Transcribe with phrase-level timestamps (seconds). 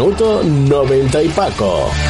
[0.00, 2.09] minuto 90 y Paco.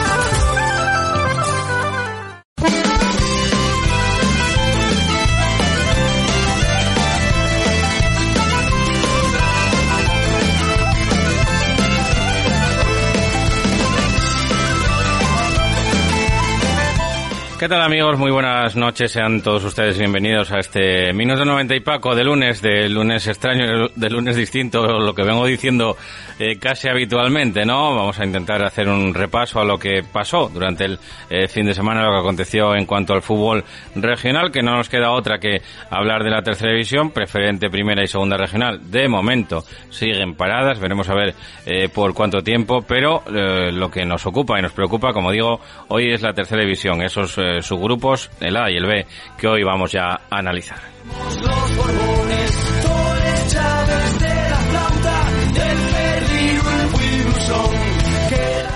[17.61, 18.17] ¿Qué tal amigos?
[18.17, 22.59] Muy buenas noches, sean todos ustedes bienvenidos a este Minuto 90 y Paco de lunes,
[22.59, 25.95] de lunes extraño, de lunes distinto, lo que vengo diciendo
[26.39, 27.95] eh, casi habitualmente, ¿no?
[27.95, 30.97] Vamos a intentar hacer un repaso a lo que pasó durante el
[31.29, 34.89] eh, fin de semana, lo que aconteció en cuanto al fútbol regional, que no nos
[34.89, 38.89] queda otra que hablar de la tercera división, preferente primera y segunda regional.
[38.89, 41.35] De momento siguen paradas, veremos a ver
[41.67, 45.59] eh, por cuánto tiempo, pero lo que nos ocupa y nos preocupa, como digo,
[45.89, 49.05] hoy es la tercera división, esos subgrupos, el A y el B,
[49.37, 50.79] que hoy vamos ya a analizar.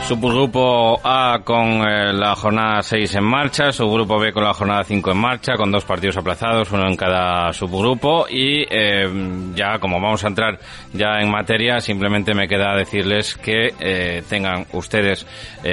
[0.08, 5.12] Subgrupo A con eh, la jornada 6 en marcha, subgrupo B con la jornada 5
[5.12, 9.10] en marcha, con dos partidos aplazados, uno en cada subgrupo y eh,
[9.56, 10.60] ya como vamos a entrar
[10.94, 15.26] ya en materia, simplemente me queda decirles que eh, tengan ustedes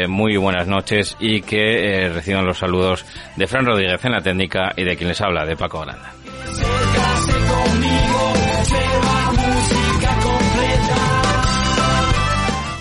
[0.09, 3.04] muy buenas noches y que reciban los saludos
[3.37, 6.15] de Fran Rodríguez en la técnica y de quien les habla, de Paco Holanda.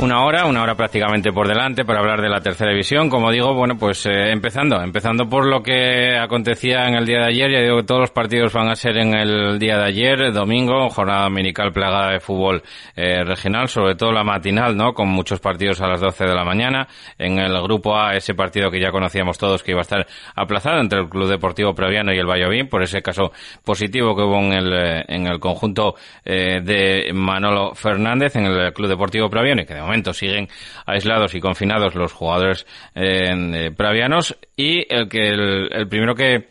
[0.02, 3.10] Una hora, una hora prácticamente por delante para hablar de la tercera división.
[3.10, 7.26] Como digo, bueno, pues eh, empezando, empezando por lo que acontecía en el día de
[7.26, 7.52] ayer.
[7.52, 10.90] Ya digo que todos los partidos van a ser en el día de ayer, domingo,
[10.90, 12.64] jornada dominical plagada de fútbol
[12.96, 14.94] eh, regional, sobre todo la matinal, ¿no?
[14.94, 16.88] Con muchos partidos a las 12 de la mañana.
[17.18, 20.80] En el grupo A, ese partido que ya conocíamos todos que iba a estar aplazado
[20.80, 23.32] entre el Club Deportivo Previano y el Valladolid, por ese caso
[23.64, 28.88] positivo que hubo en el, eh, en el conjunto de Manolo Fernández, en el Club
[28.88, 29.76] Deportivo Previano, y que
[30.14, 30.48] siguen
[30.86, 32.66] aislados y confinados los jugadores
[32.96, 34.36] eh, pravianos.
[34.56, 36.50] Y el que el primero que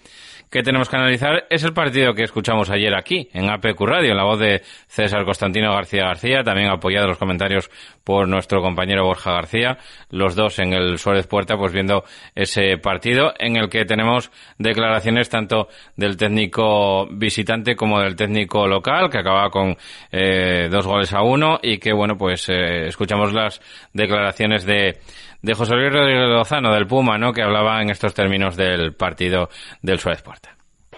[0.51, 4.17] que tenemos que analizar es el partido que escuchamos ayer aquí, en APQ Radio, en
[4.17, 7.71] la voz de César Constantino García García, también apoyado en los comentarios
[8.03, 9.79] por nuestro compañero Borja García,
[10.11, 12.03] los dos en el Suárez Puerta, pues viendo
[12.35, 19.09] ese partido en el que tenemos declaraciones tanto del técnico visitante como del técnico local,
[19.09, 19.77] que acaba con
[20.11, 23.61] eh, dos goles a uno y que, bueno, pues eh, escuchamos las
[23.93, 24.99] declaraciones de
[25.43, 27.33] de José Luis Rodríguez Lozano, del Puma, ¿no?
[27.33, 29.49] que hablaba en estos términos del partido
[29.83, 30.51] del Suárez Puerta.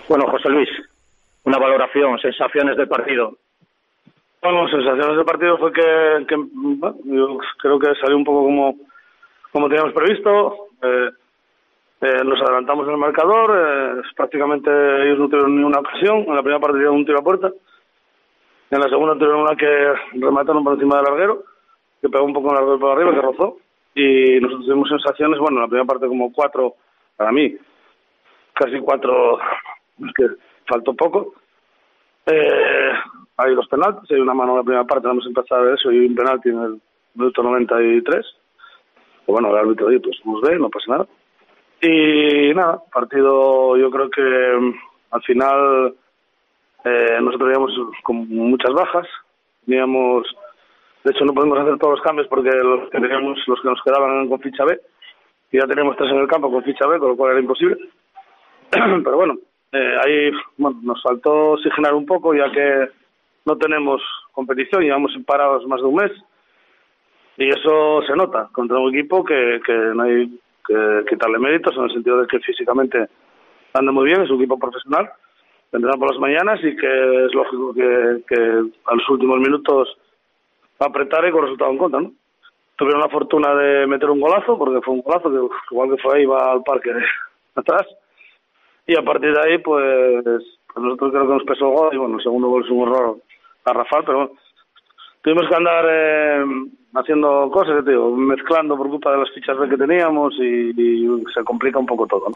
[0.08, 0.68] Bueno, José Luis,
[1.44, 3.36] una valoración, sensaciones del partido.
[4.42, 5.82] Bueno, sensaciones del partido fue que,
[7.04, 8.76] yo creo que salió un poco como,
[9.52, 10.68] como teníamos previsto.
[10.82, 11.10] Eh,
[12.00, 14.68] eh, nos adelantamos en el marcador, eh, prácticamente
[15.04, 16.24] ellos no tuvieron ni una ocasión.
[16.26, 17.52] En la primera parte dieron un tiro a puerta.
[18.70, 21.44] En la segunda tuvieron una que remataron por encima del larguero,
[22.00, 23.61] que pegó un poco en el larguero por arriba, que rozó
[23.94, 26.74] y nosotros tuvimos sensaciones, bueno, en la primera parte como cuatro,
[27.16, 27.56] para mí,
[28.54, 30.26] casi cuatro, es que
[30.66, 31.34] faltó poco.
[32.26, 32.92] Eh,
[33.36, 35.90] hay dos penaltis, hay una mano en la primera parte, vamos a empezar de eso,
[35.90, 36.80] y un penalti en el
[37.14, 38.26] minuto 93.
[39.26, 41.06] O bueno, el árbitro ahí, pues nos ve, no pasa nada.
[41.80, 44.74] Y nada, partido yo creo que mm,
[45.10, 45.94] al final
[46.84, 47.72] eh, nosotros íbamos
[48.02, 49.06] con muchas bajas,
[49.66, 50.24] teníamos
[51.04, 53.82] De hecho, no podemos hacer todos los cambios porque los que teníamos, los que nos
[53.82, 54.78] quedaban con ficha B,
[55.50, 57.76] y ya teníamos tres en el campo con ficha B, con lo cual era imposible.
[58.70, 59.36] Pero bueno,
[59.72, 62.88] eh, ahí bueno, nos faltó oxigenar un poco ya que
[63.44, 64.00] no tenemos
[64.32, 66.12] competición, llevamos parados más de un mes
[67.36, 71.84] y eso se nota contra un equipo que, que no hay que quitarle méritos en
[71.84, 73.08] el sentido de que físicamente
[73.74, 75.10] anda muy bien, es un equipo profesional,
[75.72, 79.96] vendrán por las mañanas y que es lógico que, que a los últimos minutos
[80.86, 82.12] apretar y con resultado en contra, ¿no?
[82.76, 86.18] Tuvieron la fortuna de meter un golazo, porque fue un golazo que igual que fue
[86.18, 86.90] ahí, va al parque
[87.54, 87.86] atrás.
[88.86, 91.96] Y a partir de ahí, pues, pues nosotros creo que nos pesó el gol y
[91.98, 93.16] bueno, el segundo gol es un error
[93.64, 94.32] a Rafael, pero bueno,
[95.22, 96.44] tuvimos que andar eh,
[96.94, 100.72] haciendo cosas, digo, mezclando por culpa de las fichas que teníamos y,
[101.34, 102.28] se complica un poco todo.
[102.28, 102.34] ¿no?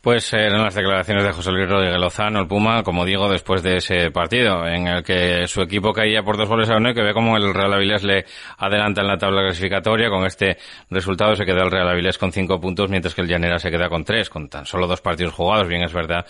[0.00, 3.76] Pues eran las declaraciones de José Luis Rodríguez Lozano, el Puma, como digo, después de
[3.76, 7.02] ese partido en el que su equipo caía por dos goles a uno y que
[7.02, 8.24] ve como el Real Avilés le
[8.58, 10.10] adelanta en la tabla clasificatoria.
[10.10, 10.56] Con este
[10.90, 13.88] resultado se queda el Real Avilés con cinco puntos, mientras que el Llanera se queda
[13.88, 15.68] con tres, con tan solo dos partidos jugados.
[15.68, 16.26] Bien, es verdad,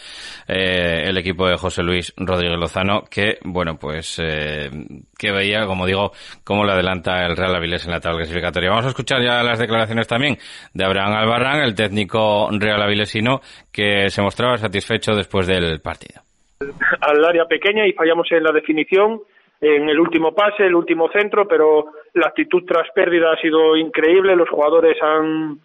[0.47, 4.69] eh, el equipo de José Luis Rodríguez Lozano, que, bueno, pues, eh,
[5.17, 6.13] que veía, como digo,
[6.45, 8.71] cómo le adelanta el Real Avilés en la tabla clasificatoria.
[8.71, 10.37] Vamos a escuchar ya las declaraciones también
[10.75, 13.41] de Abraham Albarrán, el técnico real avilesino,
[13.73, 16.23] que se mostraba satisfecho después del partido.
[17.01, 19.21] Al área pequeña y fallamos en la definición,
[19.61, 24.37] en el último pase, el último centro, pero la actitud tras pérdida ha sido increíble,
[24.37, 25.59] los jugadores han,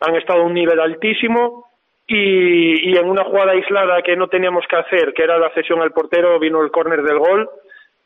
[0.00, 1.66] han estado a un nivel altísimo
[2.06, 5.80] y, y en una jugada aislada que no teníamos que hacer, que era la cesión
[5.80, 7.48] al portero, vino el córner del gol,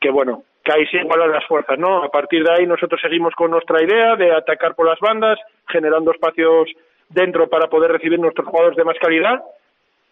[0.00, 2.02] que bueno, que ahí se igualan las fuerzas, ¿no?
[2.02, 6.12] A partir de ahí nosotros seguimos con nuestra idea de atacar por las bandas, generando
[6.12, 6.68] espacios
[7.08, 9.42] dentro para poder recibir nuestros jugadores de más calidad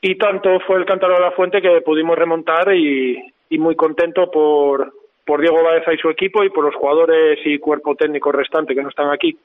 [0.01, 4.93] y tanto fue el cántaro de la fuente que pudimos remontar y, muy contento por,
[5.27, 8.83] por Diego Baeza y su equipo y por los jugadores y cuerpo técnico restante que
[8.83, 9.37] no están aquí.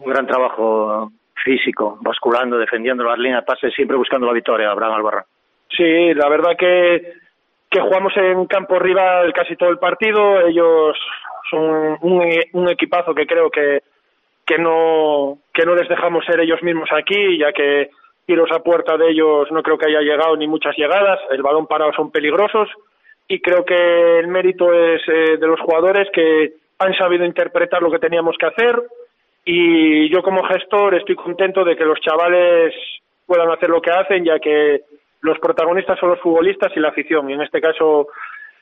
[0.00, 1.12] Un gran trabajo
[1.44, 5.24] físico, basculando, defendiendo las líneas de pase, siempre buscando la victoria, Abraham Albarra.
[5.68, 7.12] Sí, la verdad que
[7.70, 10.46] que jugamos en campo rival casi todo el partido.
[10.46, 10.96] Ellos
[11.50, 13.82] son un, equipazo que creo que,
[14.44, 17.90] que, no, que no les dejamos ser ellos mismos aquí, ya que
[18.26, 21.20] tiros a puerta de ellos no creo que haya llegado ni muchas llegadas.
[21.30, 22.68] El balón parado son peligrosos
[23.28, 27.90] y creo que el mérito es eh, de los jugadores que han sabido interpretar lo
[27.90, 28.82] que teníamos que hacer
[29.44, 32.74] y yo como gestor estoy contento de que los chavales
[33.26, 34.80] puedan hacer lo que hacen ya que
[35.20, 37.28] los protagonistas son los futbolistas y la afición.
[37.30, 38.08] Y en este caso,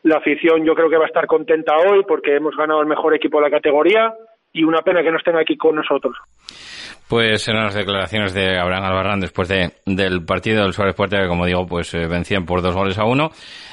[0.02, 3.14] la afición yo creo que va a estar contenta hoy porque hemos ganado el mejor
[3.14, 4.14] equipo de la categoría
[4.52, 6.16] y una pena que no estén aquí con nosotros.
[7.08, 11.28] Pues eran las declaraciones de Abraham Albarrán después de, del partido del Suárez Puerta, que
[11.28, 13.30] como digo, pues eh, vencían por dos goles a uno.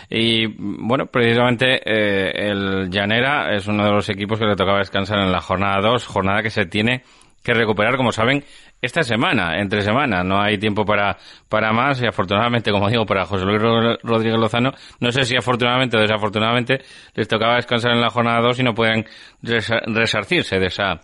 [0.09, 5.19] Y bueno, precisamente eh, el Llanera es uno de los equipos que le tocaba descansar
[5.19, 7.03] en la jornada 2, jornada que se tiene
[7.45, 8.43] que recuperar, como saben,
[8.81, 10.23] esta semana, entre semana.
[10.23, 13.61] No hay tiempo para, para más y afortunadamente, como digo, para José Luis
[14.01, 16.81] Rodríguez Lozano, no sé si afortunadamente o desafortunadamente
[17.13, 19.05] les tocaba descansar en la jornada 2 y no pueden
[19.41, 21.01] resarcirse de esa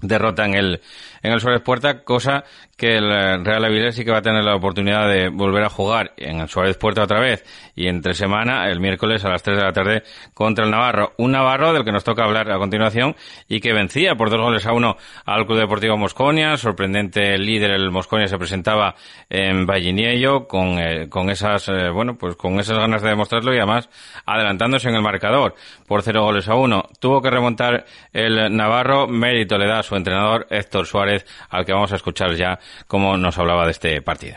[0.00, 0.80] derrota en el,
[1.22, 2.44] en el Suárez Puerta, cosa
[2.76, 5.68] que el eh, Real Avilés sí que va a tener la oportunidad de volver a
[5.68, 9.56] jugar en el Suárez Puerta otra vez y entre semana, el miércoles a las 3
[9.56, 10.02] de la tarde
[10.34, 11.12] contra el Navarro.
[11.18, 13.16] Un Navarro del que nos toca hablar a continuación
[13.48, 16.56] y que vencía por dos goles a uno al Club Deportivo Mosconia.
[16.56, 18.94] Sorprendente líder, el Mosconia se presentaba
[19.28, 23.58] en Valliniello con, eh, con esas, eh, bueno, pues con esas ganas de demostrarlo y
[23.58, 23.88] además
[24.24, 25.54] adelantándose en el marcador
[25.86, 26.84] por cero goles a uno.
[27.00, 31.07] Tuvo que remontar el Navarro, mérito le da a su entrenador Héctor Suárez,
[31.50, 34.36] al que vamos a escuchar ya cómo nos hablaba de este partido.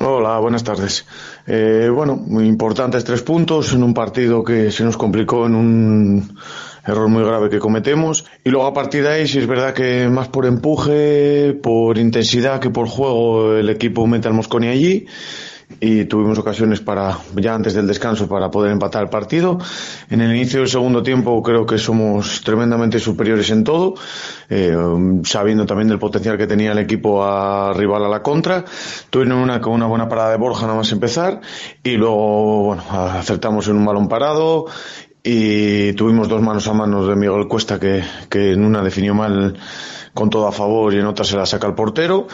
[0.00, 1.04] Hola, buenas tardes.
[1.46, 6.38] Eh, bueno, muy importantes tres puntos en un partido que se nos complicó en un
[6.86, 8.24] error muy grave que cometemos.
[8.42, 12.58] Y luego a partir de ahí, si es verdad que más por empuje, por intensidad
[12.58, 15.06] que por juego, el equipo mete al Mosconi allí
[15.80, 19.58] y tuvimos ocasiones para, ya antes del descanso, para poder empatar el partido.
[20.10, 23.94] En el inicio del segundo tiempo creo que somos tremendamente superiores en todo,
[24.48, 24.76] eh,
[25.24, 28.64] sabiendo también del potencial que tenía el equipo a rival a la contra.
[29.10, 31.40] Tuvieron una, con una buena parada de Borja nada más empezar
[31.82, 34.66] y luego, bueno, acertamos en un balón parado
[35.24, 39.56] y tuvimos dos manos a manos de Miguel Cuesta que, que en una definió mal
[40.14, 42.26] con todo a favor y en otra se la saca el portero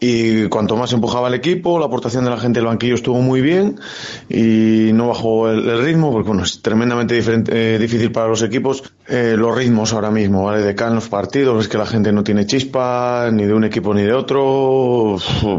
[0.00, 3.40] y cuanto más empujaba el equipo, la aportación de la gente del banquillo estuvo muy
[3.40, 3.80] bien
[4.28, 8.84] y no bajó el, ritmo, porque bueno, es tremendamente diferente, eh, difícil para los equipos
[9.08, 10.62] eh, los ritmos ahora mismo, ¿vale?
[10.62, 13.92] De cada los partidos, es que la gente no tiene chispa, ni de un equipo
[13.92, 15.16] ni de otro,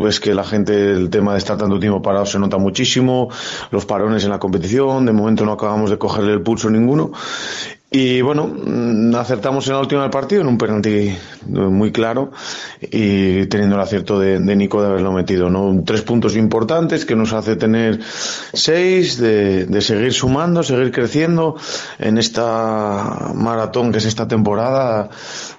[0.07, 3.29] es que la gente, el tema de estar tanto tiempo parado se nota muchísimo,
[3.71, 7.11] los parones en la competición, de momento no acabamos de cogerle el pulso ninguno
[7.91, 11.11] Y bueno, mm, acertamos en la última del partido en un penalti
[11.47, 12.31] muy claro
[12.79, 15.49] y teniendo el acierto de, Nico de haberlo metido.
[15.49, 15.83] ¿no?
[15.83, 17.99] Tres puntos importantes que nos hace tener
[18.53, 21.55] seis, de, de seguir sumando, seguir creciendo
[21.97, 25.09] en esta maratón que es esta temporada.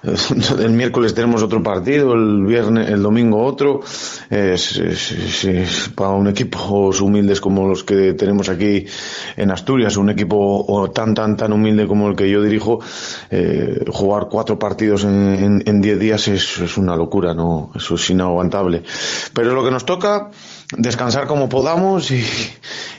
[0.59, 3.81] El miércoles tenemos otro partido, el viernes, el domingo otro.
[4.29, 8.85] Es, es, para un equipo humildes como los que tenemos aquí
[9.37, 12.79] en Asturias, un equipo tan, tan, tan humilde como el que yo dirijo,
[13.29, 17.71] eh, jugar cuatro partidos en, en, diez días es, una locura, ¿no?
[17.75, 18.83] Eso es inaguantable.
[19.33, 20.29] Pero lo que nos toca,
[20.77, 22.23] descansar como podamos y,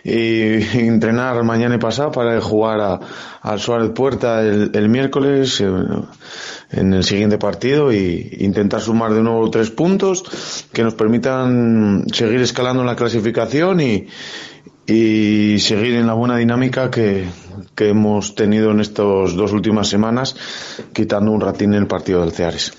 [0.04, 3.00] entrenar mañana y pasado para jugar a,
[3.42, 5.66] al Suárez Puerta el, miércoles eh,
[6.72, 10.24] en el siguiente partido y intentar sumar de nuevo tres puntos
[10.72, 14.08] que nos permitan seguir escalando en la clasificación y,
[14.86, 17.26] y seguir en la buena dinámica que,
[17.74, 20.36] que hemos tenido en estas dos últimas semanas,
[20.92, 22.72] quitando un ratín el partido del Ceares.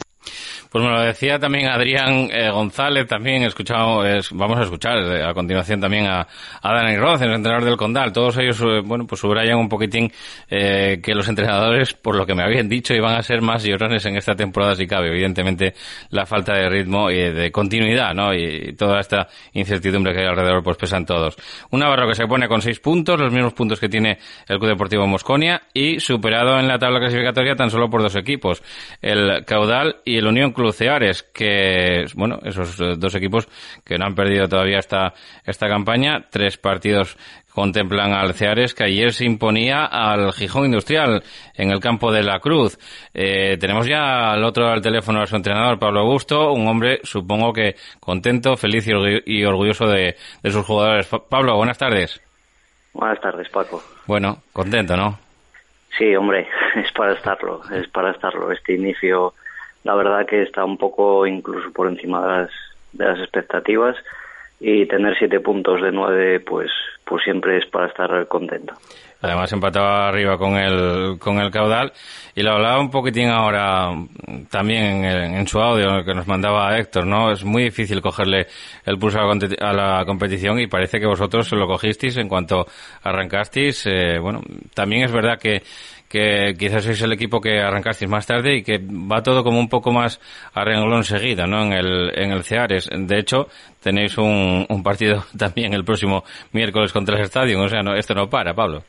[0.74, 5.24] Pues me lo decía también Adrián eh, González, también escuchado, es, vamos a escuchar eh,
[5.24, 6.28] a continuación también a,
[6.64, 8.12] a Dani Roth, el entrenador del Condal.
[8.12, 10.12] Todos ellos, eh, bueno, pues subrayan un poquitín
[10.50, 14.04] eh, que los entrenadores, por lo que me habían dicho, iban a ser más llorones
[14.08, 15.10] en esta temporada si cabe.
[15.10, 15.76] Evidentemente,
[16.10, 18.34] la falta de ritmo y de continuidad, ¿no?
[18.34, 21.36] Y toda esta incertidumbre que hay alrededor, pues pesan todos.
[21.70, 24.72] Un Navarro que se pone con seis puntos, los mismos puntos que tiene el Club
[24.72, 28.64] Deportivo Mosconia y superado en la tabla clasificatoria tan solo por dos equipos,
[29.04, 33.48] el Caudal y el Unión Club Luceares, que, bueno, esos eh, dos equipos
[33.84, 35.14] que no han perdido todavía esta,
[35.46, 37.18] esta campaña, tres partidos
[37.54, 41.22] contemplan al Ceares que ayer se imponía al Gijón Industrial
[41.56, 42.78] en el campo de la Cruz.
[43.14, 47.54] Eh, tenemos ya al otro al teléfono a su entrenador, Pablo Augusto, un hombre supongo
[47.54, 51.08] que contento, feliz y orgulloso de, de sus jugadores.
[51.30, 52.20] Pablo, buenas tardes.
[52.94, 53.82] Buenas tardes, Paco.
[54.06, 55.20] Bueno, contento, ¿no?
[55.98, 58.52] Sí, hombre, es para estarlo, es para estarlo.
[58.52, 59.34] Este inicio
[59.84, 63.96] la verdad que está un poco incluso por encima de las, expectativas
[64.60, 66.72] y tener siete puntos de nueve pues
[67.06, 68.74] pues siempre es para estar contento.
[69.22, 71.94] Además empataba arriba con el con el caudal
[72.36, 73.90] y lo hablaba un poquitín ahora
[74.50, 77.32] también en, su audio que nos mandaba Héctor, ¿no?
[77.32, 78.48] Es muy difícil cogerle
[78.86, 82.66] el pulso a la, competición y parece que vosotros lo cogisteis en cuanto
[83.02, 83.86] arrancasteis.
[83.86, 84.42] Eh, bueno,
[84.74, 85.62] también es verdad que
[86.14, 89.68] que quizás sois el equipo que arrancasteis más tarde y que va todo como un
[89.68, 90.22] poco más
[90.54, 91.64] a renglón seguido, ¿no?
[91.64, 92.88] En el, en el Ceares.
[92.94, 93.48] De hecho,
[93.82, 98.30] tenéis un, partido también el próximo miércoles contra el Estadio, o sea, no, esto no
[98.30, 98.84] para, Pablo.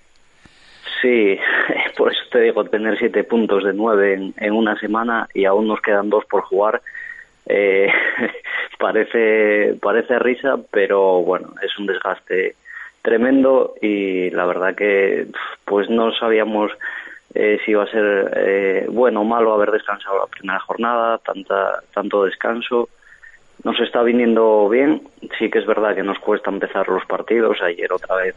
[1.00, 1.38] Sí,
[1.96, 5.66] por eso te digo, tener siete puntos de nueve en, en una semana y aún
[5.66, 6.82] nos quedan dos por jugar,
[7.46, 7.88] eh,
[8.78, 12.54] parece, parece risa, pero bueno, es un desgaste
[13.00, 15.26] tremendo y la verdad que
[15.64, 16.70] pues no sabíamos
[17.34, 21.82] eh, si iba a ser eh, bueno o malo haber descansado la primera jornada, tanta,
[21.92, 22.88] tanto descanso.
[23.64, 25.02] Nos está viniendo bien,
[25.38, 28.34] sí que es verdad que nos cuesta empezar los partidos, ayer otra vez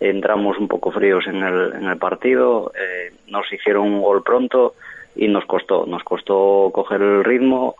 [0.00, 4.74] entramos un poco fríos en el, en el partido, eh, nos hicieron un gol pronto
[5.14, 7.76] y nos costó, nos costó coger el ritmo,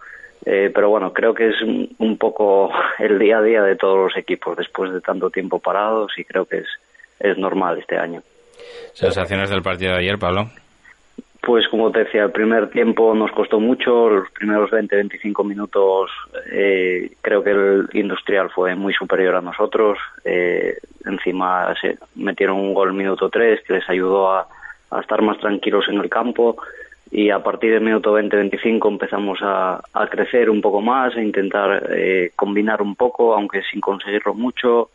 [0.47, 4.17] eh, pero bueno, creo que es un poco el día a día de todos los
[4.17, 6.69] equipos después de tanto tiempo parados y creo que es,
[7.19, 8.23] es normal este año.
[8.93, 10.51] ¿Sensaciones del partido de ayer, Pablo?
[11.47, 16.11] Pues como te decía, el primer tiempo nos costó mucho, los primeros 20-25 minutos
[16.51, 22.73] eh, creo que el Industrial fue muy superior a nosotros, eh, encima se metieron un
[22.73, 24.49] gol minuto 3 que les ayudó a,
[25.01, 26.57] estar más tranquilos en el campo
[27.11, 32.31] y a partir del minuto 20-25 empezamos a, crecer un poco más, a intentar eh,
[32.37, 34.91] combinar un poco, aunque sin conseguirlo mucho.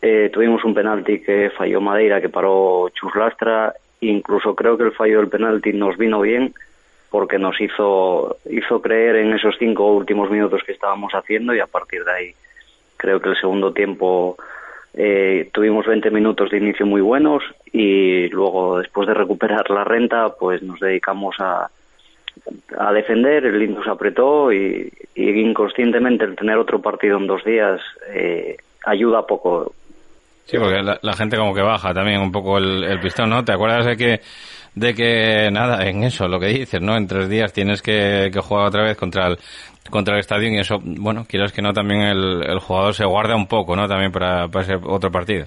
[0.00, 5.28] Tuvimos un penalti que falló Madeira, que paró Chuslastra Incluso creo que el fallo del
[5.28, 6.54] penalti nos vino bien
[7.10, 11.66] porque nos hizo, hizo creer en esos cinco últimos minutos que estábamos haciendo y a
[11.66, 12.34] partir de ahí
[12.96, 14.36] creo que el segundo tiempo
[14.94, 17.42] eh, tuvimos 20 minutos de inicio muy buenos
[17.72, 21.68] y luego después de recuperar la renta pues nos dedicamos a,
[22.78, 28.56] a defender, el Indus apretó y, inconscientemente el tener otro partido en dos días eh,
[28.86, 29.74] ayuda poco.
[30.50, 33.44] Sí, porque la, gente como que baja también un poco el, pistón, ¿no?
[33.44, 34.20] ¿Te acuerdas de que,
[34.74, 36.96] de que, nada, en eso, lo que dices, ¿no?
[36.96, 39.38] En tres días tienes que, que jugar otra vez contra el,
[39.90, 43.36] contra el estadio y eso, bueno, quieras que no, también el, el jugador se guarda
[43.36, 43.86] un poco, ¿no?
[43.86, 45.46] También para, para ese otro partido.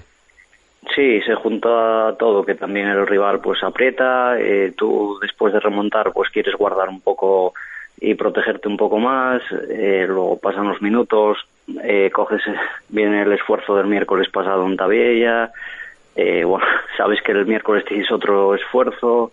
[0.94, 6.12] Sí, se junta todo, que también el rival pues aprieta, eh, tú después de remontar
[6.12, 7.52] pues quieres guardar un poco
[8.00, 11.38] y protegerte un poco más, eh, luego pasan los minutos,
[11.82, 12.42] eh, coges,
[12.88, 15.50] viene el esfuerzo del miércoles pasado en Tabiella,
[16.16, 16.66] eh, bueno,
[16.96, 19.32] sabes que el miércoles tienes otro esfuerzo,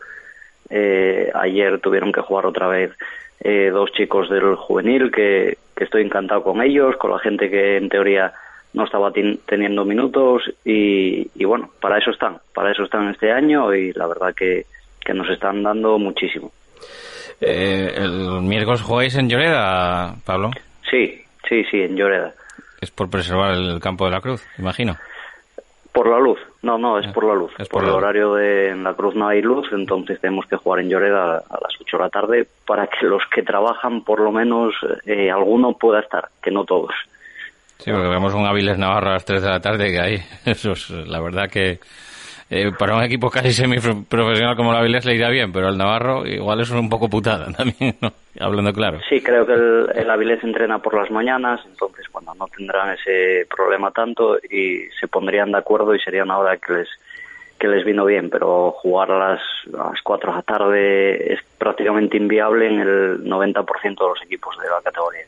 [0.74, 2.92] Eh, ayer tuvieron que jugar otra vez
[3.42, 7.76] eh, dos chicos del juvenil que, que estoy encantado con ellos, con la gente que
[7.76, 8.32] en teoría
[8.74, 13.74] no estaba teniendo minutos y, y, bueno, para eso están, para eso están este año
[13.76, 14.66] y la verdad que,
[15.06, 16.52] que nos están dando muchísimo.
[17.42, 20.52] Eh, ¿El miércoles jugáis en Lloreda, Pablo?
[20.90, 21.22] Sí,
[21.52, 22.32] sí, sí, en Lloreda.
[22.80, 24.96] Es por preservar el campo de la cruz, imagino.
[25.92, 27.52] Por la luz, no, no, es ah, por la luz.
[27.70, 30.90] por, el horario de en la cruz no hay luz, entonces tenemos que jugar en
[30.90, 34.74] Lloreda a las 8 de la tarde para que los que trabajan, por lo menos
[35.06, 36.94] eh, alguno pueda estar, que no todos.
[37.80, 40.72] Sí, porque vemos un Aviles Navarro a las 3 de la tarde que hay, eso
[40.72, 41.80] es la verdad que
[42.54, 46.28] eh, para un equipo casi semi-profesional como la Avilés le irá bien, pero el Navarro
[46.28, 47.96] igual es un poco putada también.
[48.38, 49.00] Hablando claro.
[49.08, 53.48] Sí, creo que el, el Avilés entrena por las mañanas, entonces cuando no tendrán ese
[53.50, 56.90] problema tanto y se pondrían de acuerdo y sería una hora que les
[57.58, 59.42] que les vino bien, pero jugar a las,
[59.80, 64.58] a las 4 de la tarde es prácticamente inviable en el 90% de los equipos
[64.58, 65.22] de la categoría.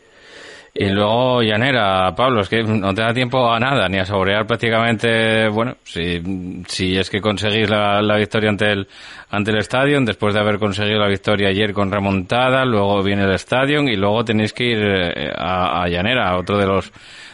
[0.76, 4.48] Y luego Llanera, Pablo, es que no te da tiempo a nada, ni a saborear
[4.48, 8.88] prácticamente, bueno, si, si es que conseguís la, la victoria ante el,
[9.30, 13.34] ante el estadio, después de haber conseguido la victoria ayer con remontada, luego viene el
[13.34, 16.92] estadio y luego tenéis que ir eh, a, a Llanera, a otro de los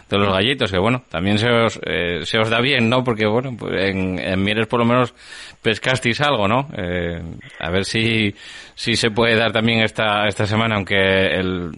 [0.09, 3.03] de los gallitos, que bueno, también se os, eh, se os da bien, ¿no?
[3.03, 5.13] Porque bueno, pues en, en Mieres por lo menos
[5.61, 6.67] pescasteis algo, ¿no?
[6.75, 7.21] Eh,
[7.59, 8.33] a ver si,
[8.73, 11.71] si se puede dar también esta, esta semana, aunque el,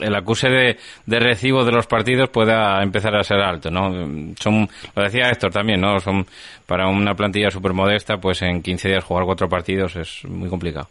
[0.00, 3.90] el acuse de, de recibo de los partidos pueda empezar a ser alto, ¿no?
[4.38, 5.98] Son, lo decía Héctor también, ¿no?
[6.00, 6.24] Son,
[6.66, 10.88] para una plantilla súper modesta, pues en 15 días jugar cuatro partidos es muy complicado.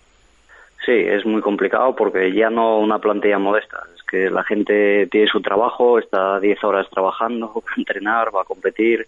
[0.86, 5.28] Sí, es muy complicado porque ya no una plantilla modesta, es que la gente tiene
[5.28, 9.08] su trabajo, está 10 horas trabajando, va a entrenar, va a competir,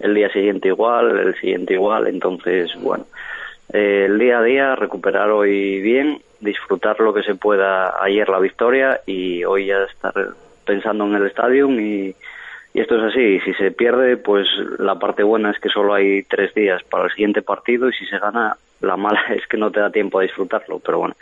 [0.00, 3.06] el día siguiente igual, el siguiente igual, entonces, bueno,
[3.72, 8.40] eh, el día a día recuperar hoy bien disfrutar lo que se pueda ayer la
[8.40, 10.12] victoria y hoy ya estar
[10.66, 12.14] pensando en el estadio y,
[12.74, 13.38] esto es así.
[13.40, 17.10] Si se pierde, pues la parte buena es que solo hay tres días para el
[17.10, 20.22] siguiente partido y si se gana, la mala es que no te da tiempo a
[20.22, 20.78] disfrutarlo.
[20.78, 21.14] Pero bueno,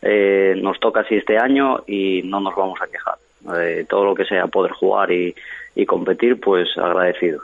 [0.00, 3.16] eh, nos toca así este año y no nos vamos a quejar.
[3.60, 5.34] Eh, todo lo que sea poder jugar y,
[5.74, 7.42] y competir, pues agradecido.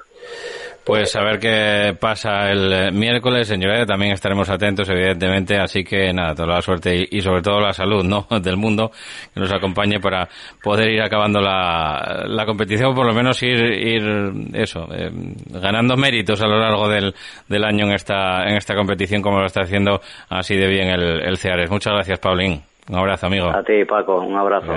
[0.84, 3.86] Pues a ver qué pasa el eh, miércoles, señores.
[3.86, 5.56] También estaremos atentos, evidentemente.
[5.56, 8.26] Así que nada, toda la suerte y, sobre todo la salud, ¿no?
[8.40, 8.90] Del mundo
[9.32, 10.28] que nos acompañe para
[10.60, 15.10] poder ir acabando la, la competición, por lo menos ir, ir eso, eh,
[15.50, 17.14] ganando méritos a lo largo del,
[17.48, 21.22] del año en esta, en esta competición, como lo está haciendo así de bien el,
[21.22, 21.70] el Ceares.
[21.70, 22.60] Muchas gracias, Paulín.
[22.88, 23.50] Un abrazo, amigo.
[23.50, 24.18] A ti, Paco.
[24.20, 24.72] Un abrazo.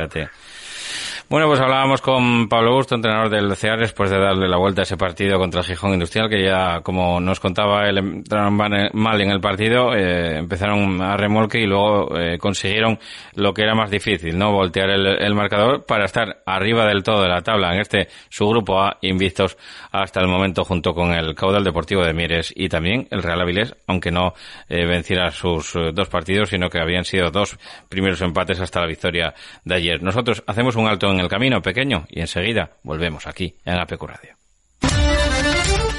[1.28, 4.84] Bueno, pues hablábamos con Pablo Busto, entrenador del CEAR, después de darle la vuelta a
[4.84, 9.32] ese partido contra el Gijón Industrial, que ya, como nos contaba, él entraron mal en
[9.32, 13.00] el partido, eh, empezaron a remolque y luego eh, consiguieron
[13.34, 14.52] lo que era más difícil, ¿no?
[14.52, 18.80] Voltear el, marcador para estar arriba del todo de la tabla en este su grupo
[18.80, 19.58] A, invistos
[19.92, 23.76] hasta el momento junto con el Caudal Deportivo de Mieres y también el Real Avilés,
[23.88, 24.36] aunque no
[24.70, 27.58] eh, venciera sus dos partidos, sino que habían sido dos
[27.90, 29.34] primeros empates hasta la victoria
[29.64, 30.04] de ayer.
[30.04, 34.36] Nosotros hacemos un alto en el camino pequeño y enseguida volvemos aquí en APQ Radio.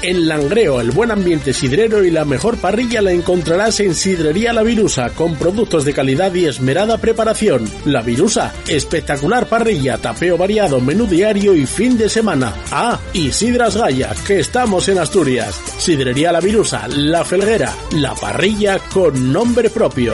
[0.03, 4.61] En Langreo, el buen ambiente sidrero y la mejor parrilla la encontrarás en Sidrería La
[4.61, 7.67] Virusa, con productos de calidad y esmerada preparación.
[7.85, 12.53] La Virusa, espectacular parrilla, tapeo variado, menú diario y fin de semana.
[12.71, 15.55] Ah, y Sidras Gaya, que estamos en Asturias.
[15.79, 20.13] Sidrería La Virusa, La Felguera, la parrilla con nombre propio.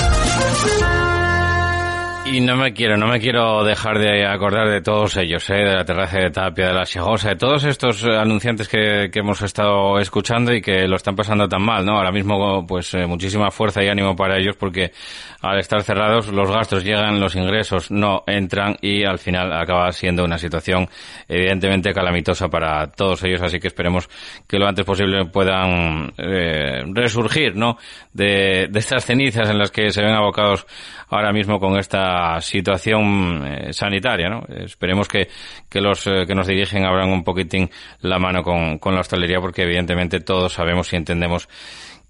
[2.33, 5.55] Y no me quiero, no me quiero dejar de acordar de todos ellos, ¿eh?
[5.55, 9.41] de la terraza de Tapia, de la Segosa, de todos estos anunciantes que, que, hemos
[9.41, 11.97] estado escuchando y que lo están pasando tan mal, ¿no?
[11.97, 14.93] Ahora mismo, pues, eh, muchísima fuerza y ánimo para ellos porque
[15.41, 20.23] al estar cerrados los gastos llegan, los ingresos no entran y al final acaba siendo
[20.23, 20.87] una situación
[21.27, 24.07] evidentemente calamitosa para todos ellos, así que esperemos
[24.47, 27.77] que lo antes posible puedan eh, resurgir, ¿no?
[28.13, 30.65] De, de estas cenizas en las que se ven abocados
[31.09, 34.43] ahora mismo con esta situación eh, sanitaria, ¿no?
[34.47, 35.27] Esperemos que,
[35.69, 37.69] que los eh, que nos dirigen abran un poquitín
[38.01, 41.47] la mano con, con la hostelería porque evidentemente todos sabemos y entendemos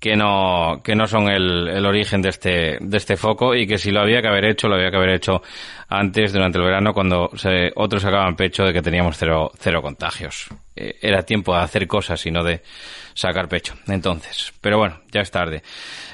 [0.01, 3.77] que no, que no son el, el, origen de este, de este foco y que
[3.77, 5.43] si lo había que haber hecho, lo había que haber hecho
[5.89, 10.47] antes, durante el verano, cuando se, otros sacaban pecho de que teníamos cero, cero contagios.
[10.75, 12.63] Eh, era tiempo de hacer cosas y no de
[13.13, 13.75] sacar pecho.
[13.87, 15.61] Entonces, pero bueno, ya es tarde.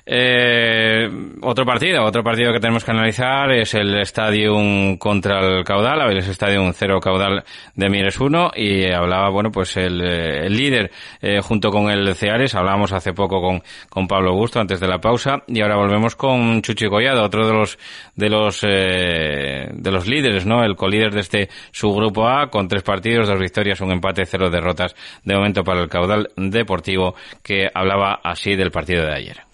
[0.09, 1.09] Eh,
[1.41, 6.19] otro partido, otro partido que tenemos que analizar es el Stadium contra el Caudal, el
[6.19, 7.43] Stadium 0 Caudal
[7.75, 10.91] de Mieres 1 y hablaba, bueno, pues el, el líder
[11.21, 14.99] eh, junto con el Ceares, hablábamos hace poco con, con Pablo Augusto antes de la
[14.99, 17.77] pausa y ahora volvemos con Chuchi Collado, otro de los
[18.15, 20.63] de los eh, de los líderes, ¿no?
[20.63, 24.95] El colíder de este subgrupo A con tres partidos, dos victorias, un empate, cero derrotas
[25.25, 29.47] de momento para el Caudal Deportivo que hablaba así del partido de ayer.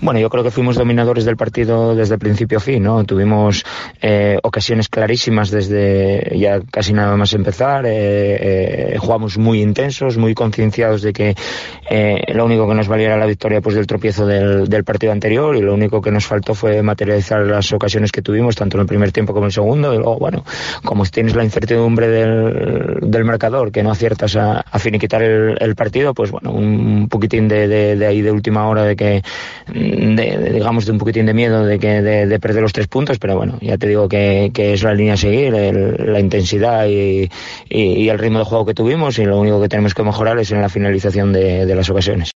[0.00, 3.04] Bueno, yo creo que fuimos dominadores del partido desde principio a fin, ¿no?
[3.04, 3.64] Tuvimos
[4.00, 7.86] eh, ocasiones clarísimas desde ya casi nada más empezar.
[7.86, 11.34] Eh, eh, jugamos muy intensos, muy concienciados de que
[11.90, 15.60] eh, lo único que nos valiera la victoria pues del tropiezo del, partido anterior y
[15.60, 19.12] lo único que nos faltó fue materializar las ocasiones que tuvimos tanto en el primer
[19.12, 19.94] tiempo como en el segundo.
[19.94, 20.44] Y luego, bueno,
[20.84, 25.74] como tienes la incertidumbre del, del marcador que no aciertas a, a finiquitar el, el,
[25.74, 29.22] partido, pues bueno, un poquitín de ahí de última hora de que
[29.82, 32.88] de, de, digamos, de un poquitín de miedo de, que, de, de, perder los tres
[32.88, 36.20] puntos, pero bueno, ya te digo que, que es la línea a seguir, el, la
[36.20, 37.28] intensidad y,
[37.68, 40.50] y, el ritmo de juego que tuvimos y lo único que tenemos que mejorar es
[40.52, 42.30] en la finalización de, de las ocasiones.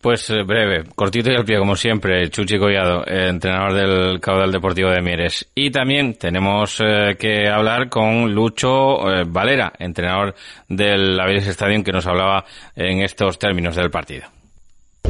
[0.00, 4.90] Pues eh, breve, cortito y al pie, como siempre, Chuchi Collado, entrenador del Caudal Deportivo
[4.90, 5.50] de Mieres.
[5.54, 10.34] Y también tenemos eh, que hablar con Lucho eh, Valera, entrenador
[10.68, 12.44] del Aviles Stadium, que nos hablaba
[12.76, 14.26] en estos términos del partido.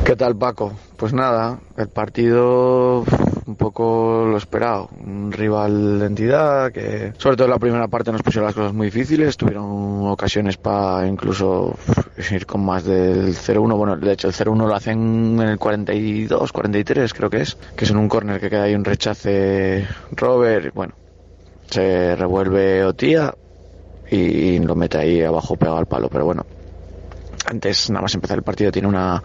[0.03, 0.73] ¿Qué tal Paco?
[0.97, 3.05] Pues nada, el partido
[3.47, 4.89] un poco lo esperado.
[5.05, 8.73] Un rival de entidad que, sobre todo en la primera parte, nos pusieron las cosas
[8.73, 9.37] muy difíciles.
[9.37, 11.77] Tuvieron ocasiones para incluso
[12.31, 13.77] ir con más del 0-1.
[13.77, 17.57] Bueno, de hecho, el 0-1 lo hacen en el 42, 43, creo que es.
[17.77, 20.75] Que es en un córner que queda ahí un rechace Robert.
[20.75, 20.95] Bueno,
[21.71, 23.35] se revuelve Otía
[24.11, 26.09] y lo mete ahí abajo pegado al palo.
[26.09, 26.45] Pero bueno,
[27.47, 29.23] antes nada más empezar el partido tiene una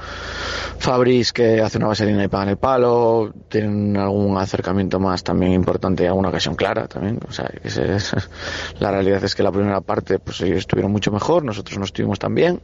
[0.80, 5.54] Fabris que hace una vaselina y paga en el palo tienen algún acercamiento más también
[5.54, 8.14] importante alguna ocasión clara también o sea ese es,
[8.80, 12.20] la realidad es que la primera parte pues ellos estuvieron mucho mejor nosotros no estuvimos
[12.20, 12.62] tan bien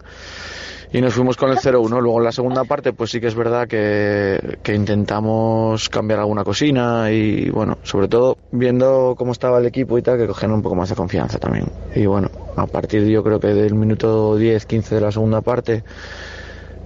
[0.91, 3.35] y nos fuimos con el 0-1 luego en la segunda parte pues sí que es
[3.35, 9.65] verdad que, que intentamos cambiar alguna cocina y bueno sobre todo viendo cómo estaba el
[9.65, 11.65] equipo y tal que cogieron un poco más de confianza también.
[11.95, 15.83] Y bueno a partir yo creo que del minuto 10-15 de la segunda parte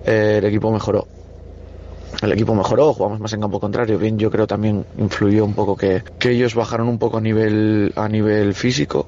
[0.05, 1.07] eh, el equipo mejoró.
[2.21, 5.77] El equipo mejoró, jugamos más en campo contrario, bien yo creo también influyó un poco
[5.77, 9.05] que, que ellos bajaron un poco a nivel a nivel físico.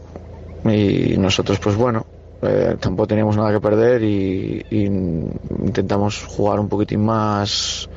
[0.63, 2.05] Y nosotros pues bueno
[2.41, 7.87] eh, tampoco teníamos nada que perder y, intentamos jugar un poquitín más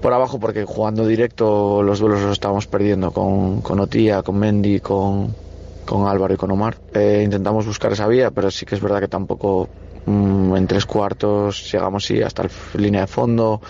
[0.00, 4.80] por abajo porque jugando directo los duelos los estábamos perdiendo con, con Otía, con Mendy,
[4.80, 5.34] con,
[5.84, 6.76] con Álvaro y con Omar.
[6.92, 9.68] Eh, intentamos buscar esa vía, pero sí que es verdad que tampoco
[10.06, 13.60] mmm, en tres cuartos llegamos sí, hasta la línea de fondo.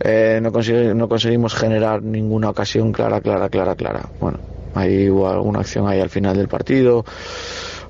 [0.00, 4.08] Eh, no, consegui no, conseguimos generar ninguna ocasión clara, clara, clara, clara.
[4.20, 4.38] Bueno,
[4.74, 7.04] hubo alguna acción ahí al final del partido,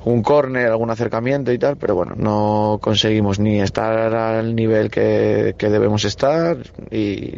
[0.04, 5.54] un córner, algún acercamiento y tal, pero bueno, no conseguimos ni estar al nivel que,
[5.56, 6.58] que debemos estar
[6.90, 7.34] y,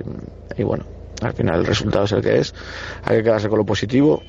[0.56, 0.84] y bueno,
[1.22, 2.54] al final el resultado es el que es.
[3.04, 4.22] Hay que quedarse con lo positivo,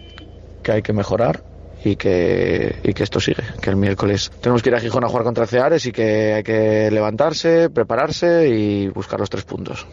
[0.64, 1.44] que hay que mejorar
[1.84, 5.08] y que, y que esto sigue, que el miércoles tenemos que ir a Gijón a
[5.08, 9.86] jugar contra Ceares y que hay que levantarse, prepararse y buscar los tres puntos.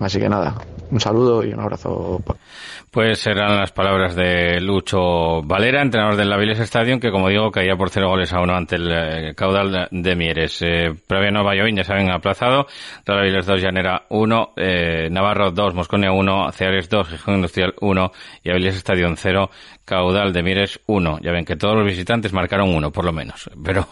[0.00, 0.56] Así que nada,
[0.90, 2.20] un saludo y un abrazo.
[2.94, 7.74] Pues serán las palabras de Lucho Valera, entrenador del Aviles Stadium, que como digo caía
[7.74, 10.62] por cero goles a uno ante el eh, caudal de Mieres.
[10.62, 12.68] Eh, previo no Valladolid ya se habían aplazado,
[13.04, 18.12] Real Aviles 2, Llanera 1, eh, Navarro 2, Mosconia 1, Ceares 2, Gijón Industrial 1
[18.44, 19.50] y Aviles Stadium 0,
[19.84, 21.18] caudal de Mieres 1.
[21.20, 23.50] Ya ven que todos los visitantes marcaron uno, por lo menos.
[23.64, 23.86] Pero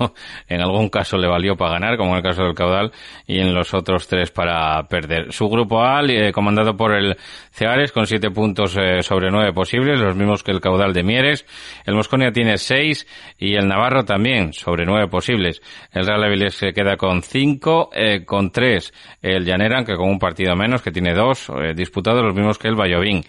[0.49, 2.93] en algún caso le valió para ganar, como en el caso del caudal,
[3.27, 5.33] y en los otros tres para perder.
[5.33, 7.17] Su grupo A, eh, comandado por el
[7.51, 11.47] Ceares, con siete puntos eh, sobre nueve posibles, los mismos que el caudal de Mieres.
[11.87, 13.07] El Mosconia tiene seis
[13.39, 15.63] y el Navarro también sobre nueve posibles.
[15.93, 20.19] El Real Avilés se queda con cinco, eh, con tres el Llanera, que con un
[20.19, 23.25] partido menos, que tiene dos eh, disputados, los mismos que el Vallovín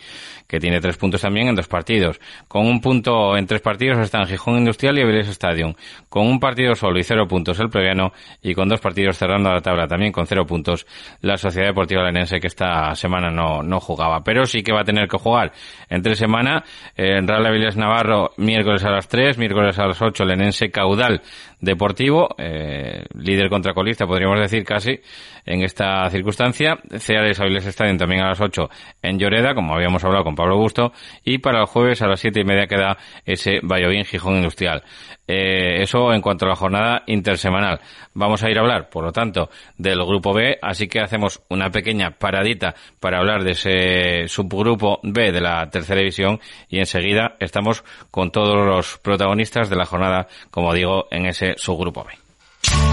[0.54, 2.22] que tiene tres puntos también en dos partidos.
[2.48, 5.74] Con un punto en tres partidos están Gijón Industrial y Avilés Stadium.
[6.10, 9.62] Con un partido solo y cero puntos el Previano y con dos partidos cerrando la
[9.62, 10.86] tabla también con cero puntos
[11.22, 14.24] la Sociedad Deportiva Lenense que esta semana no, no jugaba.
[14.24, 15.54] Pero sí que va a tener que jugar
[15.90, 16.64] entre semana
[16.96, 21.24] en Real Avilés Navarro miércoles a las 3, miércoles a las 8 Lenense Caudal
[21.62, 25.00] Deportivo, eh, líder contra colista podríamos decir casi
[25.46, 26.78] en esta circunstancia.
[26.98, 28.70] Ceares Avilés Stadium también a las 8
[29.02, 32.42] en Lloreda, como habíamos hablado con Pablo Busto, y para el jueves a las siete
[32.42, 34.84] y media queda ese Valladolid Gijón Industrial.
[35.26, 37.80] Eh, eso en cuanto a la jornada intersemanal.
[38.14, 41.70] Vamos a ir a hablar, por lo tanto, del grupo B, así que hacemos una
[41.70, 47.84] pequeña paradita para hablar de ese subgrupo B de la tercera división y enseguida estamos
[48.12, 52.93] con todos los protagonistas de la jornada, como digo, en ese subgrupo B.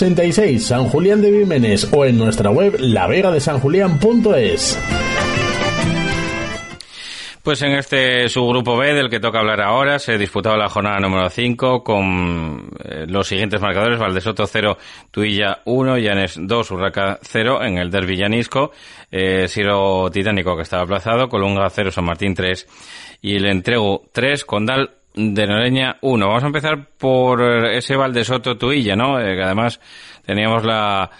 [0.00, 4.78] 86, San Julián de Vímenes o en nuestra web lavegadesanjulián.es.
[7.42, 11.28] Pues en este subgrupo B del que toca hablar ahora se disputaba la jornada número
[11.28, 14.78] 5 con eh, los siguientes marcadores, Valdesoto 0,
[15.10, 18.72] Tuilla 1, Llanes 2, Urraca 0 en el Derby Llanisco,
[19.10, 22.66] eh, Siro Titánico que estaba aplazado, Colunga 0, San Martín 3
[23.20, 26.26] y el Entrego 3, Condal de Noreña 1.
[26.26, 29.20] Vamos a empezar por ese Valdesoto Tuilla, ¿no?
[29.20, 29.80] Eh, que además
[30.24, 31.10] teníamos la,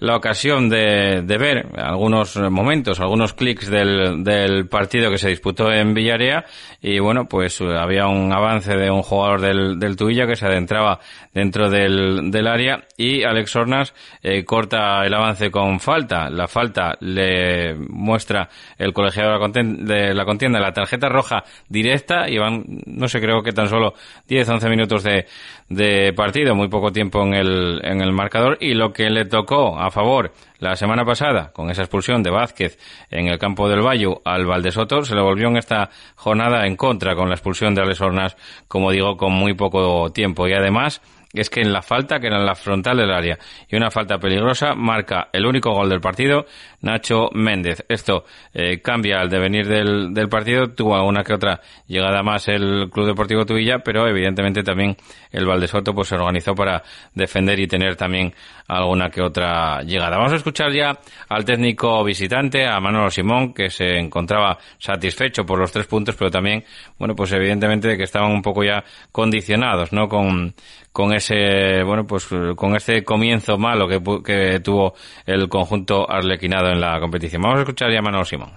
[0.00, 5.70] la ocasión de, de, ver algunos momentos, algunos clics del, del, partido que se disputó
[5.70, 6.44] en Villarea
[6.80, 11.00] y bueno, pues había un avance de un jugador del, del Tuilla que se adentraba
[11.34, 16.30] dentro del, del área y Alex Hornas eh, corta el avance con falta.
[16.30, 22.64] La falta le muestra el colegiado de la, contienda, la tarjeta roja directa y van,
[22.86, 23.92] no sé, creo que tan solo
[24.28, 25.26] 10-11 minutos de,
[25.70, 29.78] de partido, muy poco tiempo en el, en el marcador y lo que le tocó
[29.78, 32.76] a favor la semana pasada con esa expulsión de Vázquez
[33.08, 37.14] en el campo del Bayo al Valdesoto, se le volvió en esta jornada en contra
[37.14, 40.48] con la expulsión de Alex Hornas, como digo, con muy poco tiempo.
[40.48, 41.00] Y además,
[41.32, 43.38] es que en la falta, que era en la frontal del área,
[43.68, 46.46] y una falta peligrosa, marca el único gol del partido,
[46.80, 47.84] Nacho Méndez.
[47.88, 52.90] Esto eh, cambia el devenir del, del partido, tuvo alguna que otra llegada más el
[52.90, 54.96] Club Deportivo Tubilla, pero evidentemente también
[55.30, 56.82] el Valdesoto pues se organizó para
[57.14, 58.34] defender y tener también
[58.66, 60.16] alguna que otra llegada.
[60.16, 65.58] Vamos a escuchar ya al técnico visitante, a Manolo Simón, que se encontraba satisfecho por
[65.58, 66.64] los tres puntos, pero también,
[66.98, 70.08] bueno, pues evidentemente que estaban un poco ya condicionados, ¿no?
[70.08, 70.54] Con,
[70.92, 74.94] con ese, bueno, pues con este comienzo malo que, que tuvo
[75.26, 77.42] el conjunto arlequinado en la competición.
[77.42, 78.50] Vamos a escuchar ya a Manolo Simón.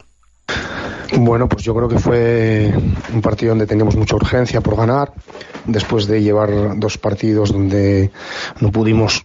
[1.16, 2.74] Bueno, pues yo creo que fue
[3.14, 5.14] un partido donde teníamos mucha urgencia por ganar,
[5.66, 8.12] después de llevar dos partidos donde
[8.60, 9.24] no pudimos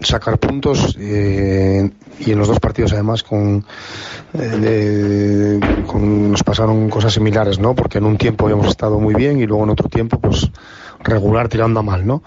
[0.00, 3.64] sacar puntos eh, y en los dos partidos además con,
[4.34, 7.74] eh, con, nos pasaron cosas similares, ¿no?
[7.74, 10.50] Porque en un tiempo habíamos estado muy bien y luego en otro tiempo pues
[11.02, 12.22] regular tirando a mal, ¿no?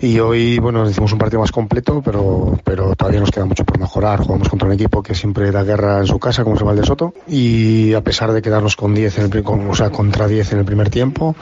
[0.00, 3.78] Y hoy, bueno, hicimos un partido más completo, pero, pero todavía nos queda mucho por
[3.78, 4.20] mejorar.
[4.20, 6.84] Jugamos contra un equipo que siempre da guerra en su casa, como es el de
[6.84, 10.52] Soto, y a pesar de quedarnos con 10 en el, con, o sea, contra 10
[10.52, 11.36] en el primer tiempo,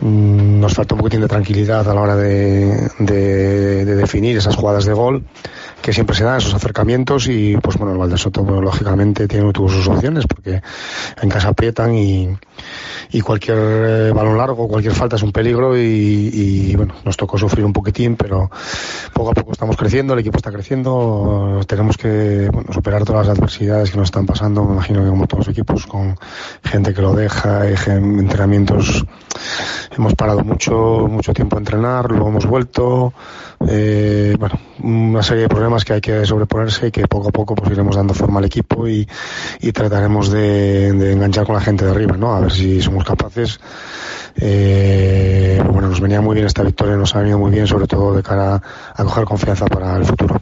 [0.00, 4.56] mmm, nos falta un poquitín de tranquilidad a la hora de, de, de definir esas
[4.56, 5.24] jugadas de gol
[5.84, 9.68] que siempre se dan esos acercamientos y pues bueno el Valdesoto bueno, lógicamente tiene tuvo
[9.68, 10.62] sus opciones porque
[11.20, 12.30] en casa aprietan y,
[13.10, 15.82] y cualquier eh, balón largo cualquier falta es un peligro y,
[16.14, 18.50] y, bueno nos tocó sufrir un poquitín pero
[19.12, 23.90] poco a poco estamos creciendo el equipo está creciendo tenemos que superar todas las adversidades
[23.90, 26.16] que nos están pasando me imagino que como todos los equipos con
[26.62, 29.04] gente que lo deja entrenamientos
[29.96, 33.12] hemos parado mucho mucho tiempo a entrenar luego hemos vuelto
[33.68, 37.54] eh, bueno una serie de problemas que hay que sobreponerse y que poco a poco
[37.54, 39.06] pues iremos dando forma al equipo y,
[39.72, 42.34] trataremos de, de, enganchar con la gente de arriba, ¿no?
[42.34, 43.58] A ver si somos capaces.
[44.36, 48.14] Eh, bueno, nos venía muy bien esta victoria, nos ha venido muy bien, sobre todo
[48.14, 48.60] de cara
[48.94, 50.40] a coger confianza para el futuro.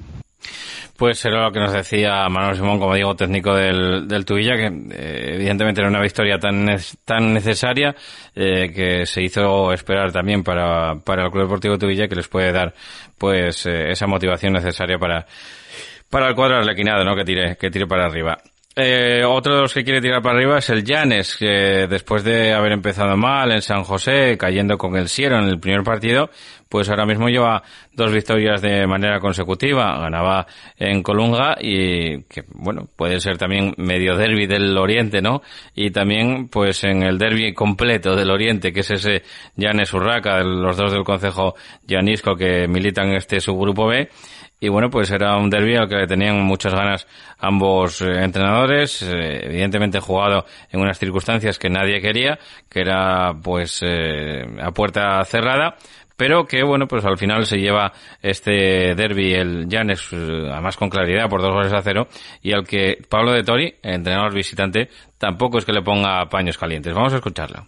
[0.97, 4.67] Pues era lo que nos decía Manuel Simón, como digo, técnico del, del Tubilla, que
[4.67, 6.67] eh, evidentemente era una victoria tan,
[7.05, 7.95] tan necesaria
[8.35, 12.53] eh, que se hizo esperar también para, para el Club Deportivo Tubilla, que les puede
[12.53, 12.75] dar
[13.19, 15.27] pues eh, esa motivación necesaria para,
[16.11, 17.17] para el cuadro arlequinado, ¿no?
[17.17, 18.39] Que tire, que tire para arriba.
[18.75, 22.55] Eh, otro de los que quiere tirar para arriba es el Llanes, que después de
[22.55, 26.31] haber empezado mal en San José, cayendo con el Siero en el primer partido,
[26.71, 29.99] pues ahora mismo lleva dos victorias de manera consecutiva.
[29.99, 30.47] Ganaba
[30.79, 35.43] en Colunga y que, bueno, puede ser también medio derby del Oriente, ¿no?
[35.75, 39.23] Y también, pues en el derby completo del Oriente, que es ese
[39.55, 41.57] Llanes Urraca, los dos del Concejo
[41.87, 44.09] Llanisco que militan en este subgrupo B
[44.63, 49.03] y bueno, pues era un derby al que le tenían muchas ganas ambos eh, entrenadores,
[49.03, 55.25] eh, evidentemente jugado en unas circunstancias que nadie quería, que era pues eh, a puerta
[55.25, 55.75] cerrada,
[56.17, 61.29] pero que bueno, pues al final se lleva este derby el Llanes, además con claridad
[61.29, 62.07] por dos goles a cero,
[62.41, 66.95] y al que Pablo de Tori, entrenador visitante, tampoco es que le ponga paños calientes.
[66.95, 67.67] Vamos a escucharlo.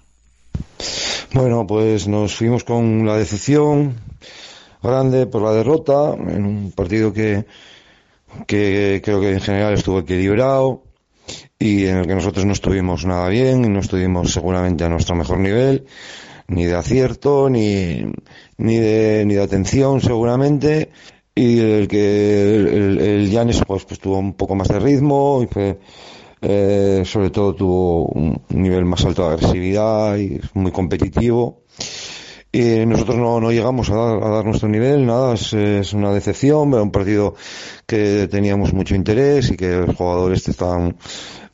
[1.32, 3.96] Bueno, pues nos fuimos con la decepción,
[4.84, 7.46] grande por la derrota, en un partido que,
[8.46, 10.82] que creo que en general estuvo equilibrado
[11.58, 15.14] y en el que nosotros no estuvimos nada bien y no estuvimos seguramente a nuestro
[15.14, 15.86] mejor nivel,
[16.48, 18.04] ni de acierto, ni,
[18.58, 20.90] ni, de, ni de atención seguramente,
[21.34, 25.78] y el que el, el pues, pues tuvo un poco más de ritmo y fue,
[26.40, 31.62] eh, sobre todo tuvo un nivel más alto de agresividad y muy competitivo
[32.54, 36.12] y nosotros no, no llegamos a dar, a dar, nuestro nivel, nada, es, es, una
[36.12, 37.34] decepción, era un partido
[37.84, 40.96] que teníamos mucho interés y que los jugadores estaban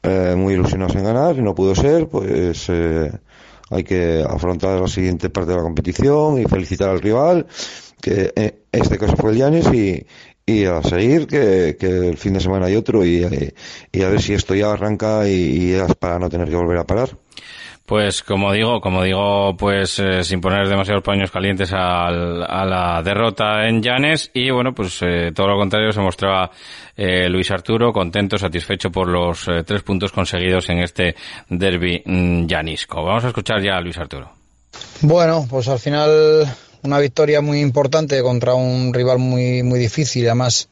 [0.03, 3.11] eh, muy ilusionados en ganar y no pudo ser, pues eh,
[3.71, 7.47] hay que afrontar la siguiente parte de la competición y felicitar al rival,
[8.03, 10.07] que en eh, este caso fue el Llanes y,
[10.45, 13.27] y a seguir que, que, el fin de semana hay otro y,
[13.91, 16.77] y, a ver si esto ya arranca y, y es para no tener que volver
[16.77, 17.17] a parar.
[17.91, 23.03] Pues como digo, como digo, pues eh, sin poner demasiados paños calientes al, a la
[23.03, 26.53] derrota en Llanes y bueno, pues eh, todo lo contrario se mostraba
[26.97, 31.17] eh, Luis Arturo contento, satisfecho por los eh, tres puntos conseguidos en este
[31.49, 33.03] derby mm, llanisco.
[33.03, 34.31] Vamos a escuchar ya a Luis Arturo.
[35.01, 36.47] Bueno, pues al final
[36.85, 40.69] una victoria muy importante contra un rival muy muy difícil, además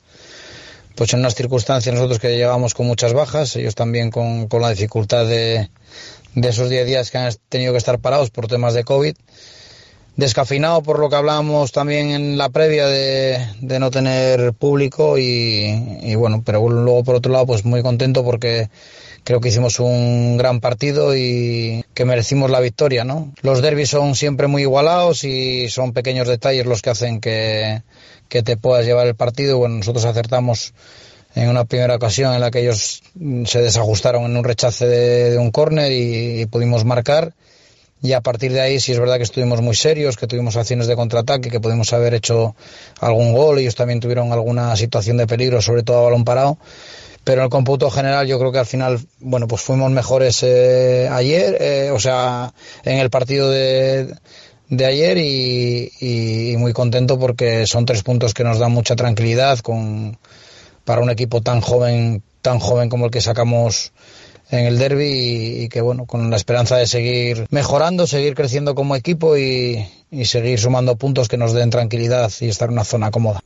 [0.94, 4.70] pues en unas circunstancias nosotros que llegamos con muchas bajas, ellos también con, con la
[4.70, 5.68] dificultad de
[6.40, 9.14] de esos 10 días que han tenido que estar parados por temas de COVID.
[10.16, 16.00] descafeinado por lo que hablábamos también en la previa de, de no tener público y,
[16.02, 18.68] y, bueno, pero luego por otro lado pues muy contento porque
[19.22, 23.32] creo que hicimos un gran partido y que merecimos la victoria, ¿no?
[23.42, 27.82] Los derbis son siempre muy igualados y son pequeños detalles los que hacen que,
[28.28, 29.58] que te puedas llevar el partido.
[29.58, 30.72] Bueno, nosotros acertamos
[31.34, 33.02] en una primera ocasión en la que ellos
[33.44, 37.34] se desajustaron en un rechace de, un córner y, y pudimos marcar.
[38.00, 40.86] Y a partir de ahí sí es verdad que estuvimos muy serios, que tuvimos acciones
[40.86, 42.54] de contraataque, que pudimos haber hecho
[43.00, 46.58] algún gol, ellos también tuvieron alguna situación de peligro, sobre todo a balón parado,
[47.24, 51.08] pero en el cómputo general yo creo que al final, bueno, pues fuimos mejores eh,
[51.10, 52.54] ayer, eh, o sea,
[52.84, 54.14] en el partido de,
[54.68, 59.58] de ayer y, y, muy contento porque son tres puntos que nos dan mucha tranquilidad
[59.58, 60.18] con
[60.88, 63.92] para un equipo tan joven, tan joven como el que sacamos
[64.50, 68.74] en el derby y, y, que bueno, con la esperanza de seguir mejorando, seguir creciendo
[68.74, 72.84] como equipo y, y seguir sumando puntos que nos den tranquilidad y estar en una
[72.84, 73.42] zona cómoda.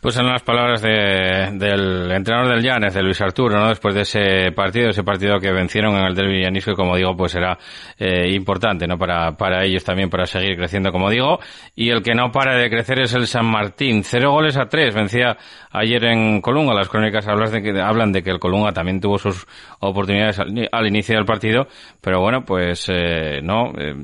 [0.00, 3.68] Pues en las palabras de, del entrenador del Llanes, de Luis Arturo, ¿no?
[3.68, 7.34] Después de ese partido, ese partido que vencieron en el derby llanisco, como digo, pues
[7.34, 7.58] era
[7.98, 8.96] eh, importante, ¿no?
[8.96, 11.40] Para, para ellos también, para seguir creciendo, como digo.
[11.74, 14.04] Y el que no para de crecer es el San Martín.
[14.04, 14.94] Cero goles a tres.
[14.94, 15.36] Vencía
[15.72, 16.74] ayer en Colunga.
[16.74, 19.46] Las crónicas hablan de que, hablan de que el Colunga también tuvo sus
[19.80, 21.66] oportunidades al, al inicio del partido.
[22.00, 23.72] Pero bueno, pues, eh, no.
[23.76, 23.94] Eh,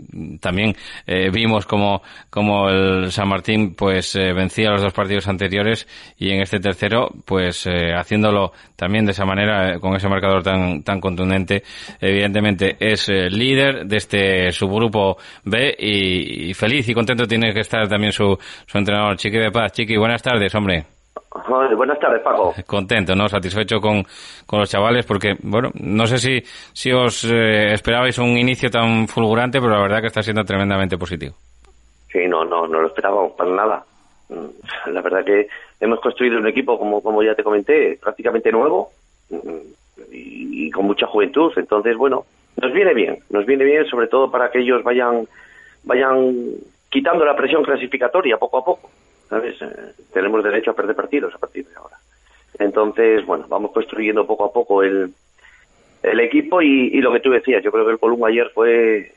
[0.40, 0.74] también
[1.06, 5.83] eh, vimos como, como el San Martín, pues, eh, vencía los dos partidos anteriores
[6.18, 10.42] y en este tercero, pues eh, haciéndolo también de esa manera, eh, con ese marcador
[10.42, 11.62] tan, tan contundente,
[12.00, 17.60] evidentemente es eh, líder de este subgrupo B y, y, feliz y contento tiene que
[17.60, 19.72] estar también su, su entrenador, Chiqui de Paz.
[19.72, 20.84] Chiqui, buenas tardes, hombre.
[21.76, 22.54] Buenas tardes, Paco.
[22.66, 23.28] Contento, ¿no?
[23.28, 24.04] Satisfecho con,
[24.46, 26.40] con los chavales porque, bueno, no sé si,
[26.72, 30.96] si os eh, esperabais un inicio tan fulgurante, pero la verdad que está siendo tremendamente
[30.96, 31.34] positivo.
[32.12, 33.84] Sí, no, no, no lo esperábamos para nada.
[34.86, 35.48] La verdad que
[35.84, 38.90] hemos construido un equipo, como, ya te comenté, prácticamente nuevo
[40.10, 41.52] y, y, con mucha juventud.
[41.56, 42.24] Entonces, bueno,
[42.56, 45.28] nos viene bien, nos viene bien sobre todo para que ellos vayan,
[45.84, 46.34] vayan
[46.88, 48.90] quitando la presión clasificatoria poco a poco.
[49.28, 49.60] ¿Sabes?
[49.60, 49.66] Eh,
[50.12, 51.96] tenemos derecho a perder partidos a partir de ahora.
[52.58, 55.12] Entonces, bueno, vamos construyendo poco a poco el,
[56.02, 59.12] el equipo y, y lo que tú decías, yo creo que el Columba ayer fue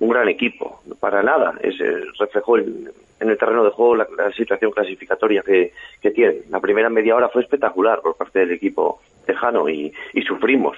[0.00, 1.76] un gran equipo, para nada, es,
[2.18, 2.90] reflejó el,
[3.22, 6.40] en el terreno de juego la, la situación clasificatoria que, que, tiene.
[6.50, 10.76] La primera media hora fue espectacular por parte del equipo tejano y, y sufrimos.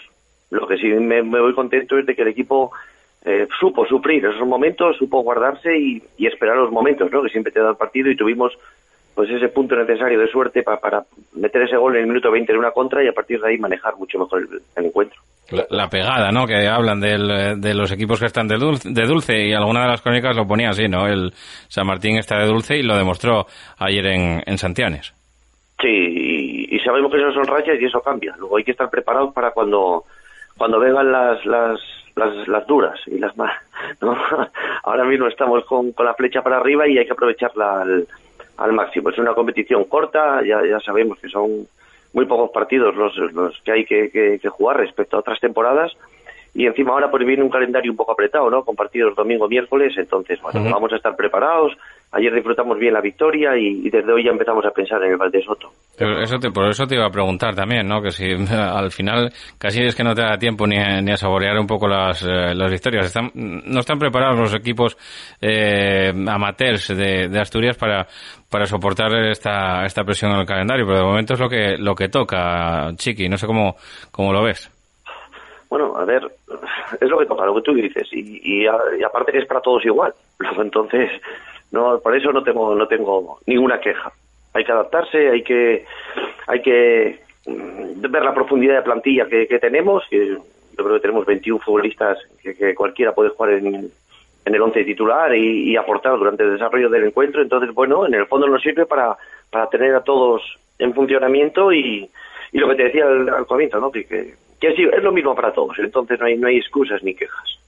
[0.50, 2.70] Lo que sí me, me, voy contento es de que el equipo
[3.24, 7.22] eh, supo sufrir esos momentos, supo guardarse y, y, esperar los momentos ¿no?
[7.22, 8.56] que siempre te da el partido y tuvimos
[9.14, 11.04] pues ese punto necesario de suerte para, para
[11.34, 13.58] meter ese gol en el minuto 20 en una contra y a partir de ahí
[13.58, 15.20] manejar mucho mejor el, el encuentro.
[15.50, 16.46] La, la, pegada, ¿no?
[16.46, 19.88] Que hablan del, de los equipos que están de dulce, de dulce y alguna de
[19.88, 21.06] las crónicas lo ponía así, ¿no?
[21.06, 21.32] El
[21.68, 23.46] San Martín está de dulce y lo demostró
[23.78, 25.12] ayer en, en Santianes.
[25.80, 28.34] Sí, y, y, sabemos que eso son rachas y eso cambia.
[28.38, 30.04] Luego hay que estar preparados para cuando
[30.56, 31.80] cuando vengan las las
[32.16, 33.52] las, las duras y las más,
[34.00, 34.16] ¿no?
[34.84, 38.06] Ahora mismo estamos con, con la flecha para arriba y hay que aprovecharla al,
[38.56, 39.10] al máximo.
[39.10, 41.66] Es una competición corta, ya, ya sabemos que son
[42.12, 45.92] muy pocos partidos los, los que hay que, que, que, jugar respecto a otras temporadas
[46.54, 48.62] y encima ahora pues viene un calendario un poco apretado, ¿no?
[48.62, 50.72] Con partidos domingo, miércoles, entonces, bueno, uh -huh.
[50.72, 51.72] vamos a estar preparados.
[52.12, 55.16] Ayer disfrutamos bien la victoria y, y, desde hoy ya empezamos a pensar en el
[55.16, 55.70] Valdesoto.
[55.98, 58.00] Eso te, por eso te iba a preguntar también, ¿no?
[58.00, 58.24] Que si
[58.54, 61.66] al final casi es que no te da tiempo ni a, ni a saborear un
[61.66, 63.06] poco las, eh, las victorias.
[63.06, 64.96] Están, no están preparados los equipos
[65.40, 68.06] eh, amateurs de, de Asturias para,
[68.48, 71.96] para soportar esta, esta presión en el calendario, pero de momento es lo que, lo
[71.96, 73.28] que toca, Chiqui.
[73.28, 73.74] No sé cómo,
[74.12, 74.73] cómo lo ves.
[75.74, 76.22] Bueno, a ver,
[77.00, 79.60] es lo que toca, lo que tú dices, y, y, y aparte que es para
[79.60, 80.14] todos igual.
[80.56, 81.10] Entonces,
[81.72, 84.12] no, por eso no tengo, no tengo ninguna queja.
[84.52, 85.84] Hay que adaptarse, hay que,
[86.46, 90.44] hay que ver la profundidad de plantilla que, tenemos, que yo
[90.76, 93.90] creo que tenemos 21 futbolistas que, cualquiera puede jugar en,
[94.44, 97.42] el once titular y, aportar durante el desarrollo del encuentro.
[97.42, 99.16] Entonces, bueno, en el fondo nos sirve para,
[99.50, 100.40] para tener a todos
[100.78, 102.08] en funcionamiento y,
[102.52, 103.90] y lo que te decía al, al comienzo, ¿no?
[103.90, 104.34] Que,
[104.64, 107.58] que es, es, lo mismo para todos, entonces no hay, no hay excusas ni quejas.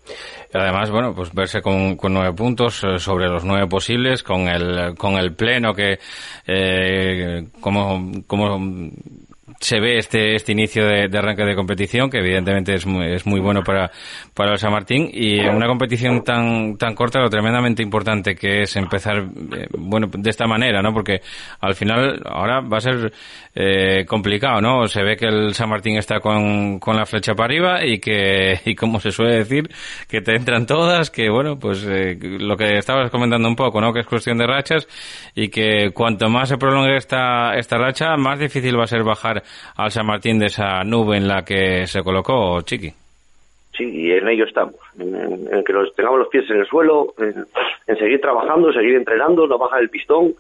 [0.52, 4.94] Además, bueno, pues verse con, con nueve puntos eh, sobre los nueve posibles, con el,
[4.96, 5.98] con el pleno que,
[6.46, 8.58] eh, como, como
[9.60, 13.40] se ve este, este inicio de, arranque de competición, que evidentemente es muy, es muy
[13.40, 13.90] bueno para,
[14.34, 18.76] para el San Martín, y una competición tan, tan corta, lo tremendamente importante que es
[18.76, 20.92] empezar, eh, bueno, de esta manera, ¿no?
[20.92, 21.20] Porque
[21.60, 23.12] al final ahora va a ser
[23.54, 24.86] eh, complicado, ¿no?
[24.86, 28.60] Se ve que el San Martín está con, con la flecha para arriba y que,
[28.64, 29.68] y como se suele decir,
[30.08, 33.92] que te entran todas, que bueno, pues eh, lo que estabas comentando un poco, ¿no?
[33.92, 34.86] Que es cuestión de rachas
[35.34, 39.42] y que cuanto más se prolongue esta, esta racha, más difícil va a ser bajar
[39.76, 42.92] al San Martín de esa nube en la que se colocó Chiqui.
[43.76, 47.96] Sí, y en ello estamos, en, que los, tengamos los pies en el suelo, en,
[47.96, 50.34] seguir trabajando, seguir entrenando, no bajar el pistón,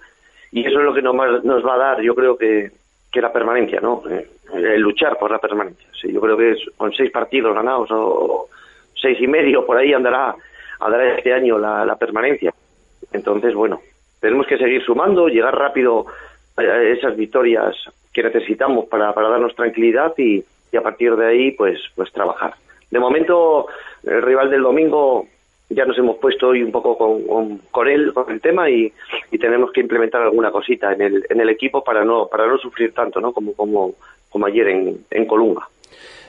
[0.52, 2.70] y eso es lo que nos, nos va a dar, yo creo que,
[3.12, 4.02] que la permanencia, ¿no?
[4.08, 5.86] Eh, el luchar por la permanencia.
[6.00, 8.48] Sí, yo creo que es, con seis partidos ganados o
[8.94, 10.34] seis y medio por ahí andará,
[10.80, 12.54] andará este año la, la permanencia.
[13.12, 13.80] Entonces, bueno,
[14.20, 16.06] tenemos que seguir sumando, llegar rápido
[16.56, 17.76] a esas victorias
[18.16, 20.42] que necesitamos para, para darnos tranquilidad y,
[20.76, 22.54] a partir de ahí pues pues trabajar.
[22.90, 23.66] De momento
[24.04, 25.26] el rival del domingo
[25.70, 28.92] ya nos hemos puesto hoy un poco con, con, él con el tema y,
[29.30, 32.58] y, tenemos que implementar alguna cosita en el, en el equipo para no para no
[32.58, 33.94] sufrir tanto no como como,
[34.30, 35.68] como ayer en, en Colunga.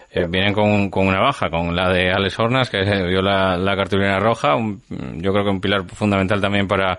[0.10, 3.76] Eh, vienen con, con, una baja, con la de Alex Hornas, que vio la, la
[3.76, 4.56] cartulina roja,
[4.90, 6.98] yo creo que un pilar fundamental también para,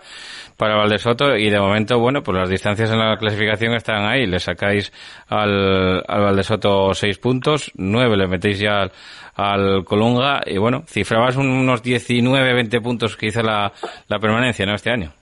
[0.58, 4.38] para Valdesoto, y de momento, bueno, pues las distancias en la clasificación están ahí, le
[4.38, 4.92] sacáis
[5.28, 8.90] al, al Valdesoto seis puntos, nueve le metéis ya
[9.36, 13.72] al, Colunga, y bueno, cifrabas unos 19, 20 puntos que hizo la,
[14.08, 15.12] la permanencia, ¿no?, este año.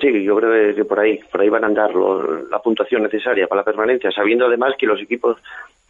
[0.00, 1.90] Sí, yo creo que por ahí, por ahí van a andar
[2.50, 5.36] la puntuación necesaria para la permanencia, sabiendo además que los equipos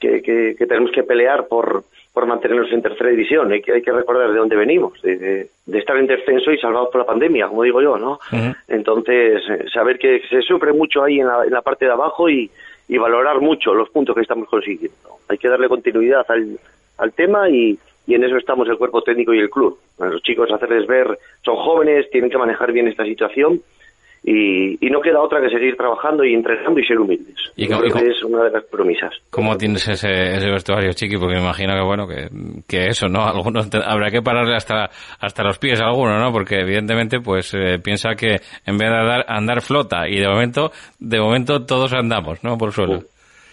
[0.01, 3.51] que, que, tenemos que pelear por, por mantenernos en tercera división.
[3.53, 7.01] Hay que, hay que recordar de dónde venimos, de, estar en descenso y salvados por
[7.01, 8.19] la pandemia, como digo yo, ¿no?
[8.69, 12.29] Entonces, eh, saber que se sufre mucho ahí en la, en la parte de abajo
[12.29, 12.51] y,
[12.89, 15.19] y valorar mucho los puntos que estamos consiguiendo.
[15.29, 16.59] Hay que darle continuidad al,
[16.99, 19.79] al tema y, y en eso estamos el cuerpo técnico y el club.
[19.99, 23.63] A los chicos hacerles ver, son jóvenes, tienen que manejar bien esta situación
[24.27, 27.37] y, no queda otra que seguir trabajando y entrenando y ser humildes.
[27.57, 29.13] ¿Y es una de las promesas.
[29.29, 31.19] ¿Cómo tienes ese, ese vestuario, Chiqui?
[31.19, 32.29] Porque me imagino que, bueno, que,
[32.67, 33.23] que eso, ¿no?
[33.27, 34.89] Algunos habrá que pararle hasta,
[35.21, 36.33] hasta los pies a alguno, ¿no?
[36.33, 40.71] Porque evidentemente, pues, eh, piensa que en vez de andar, andar flota y de momento,
[40.99, 42.57] de momento todos andamos, ¿no?
[42.57, 43.01] Por suelo.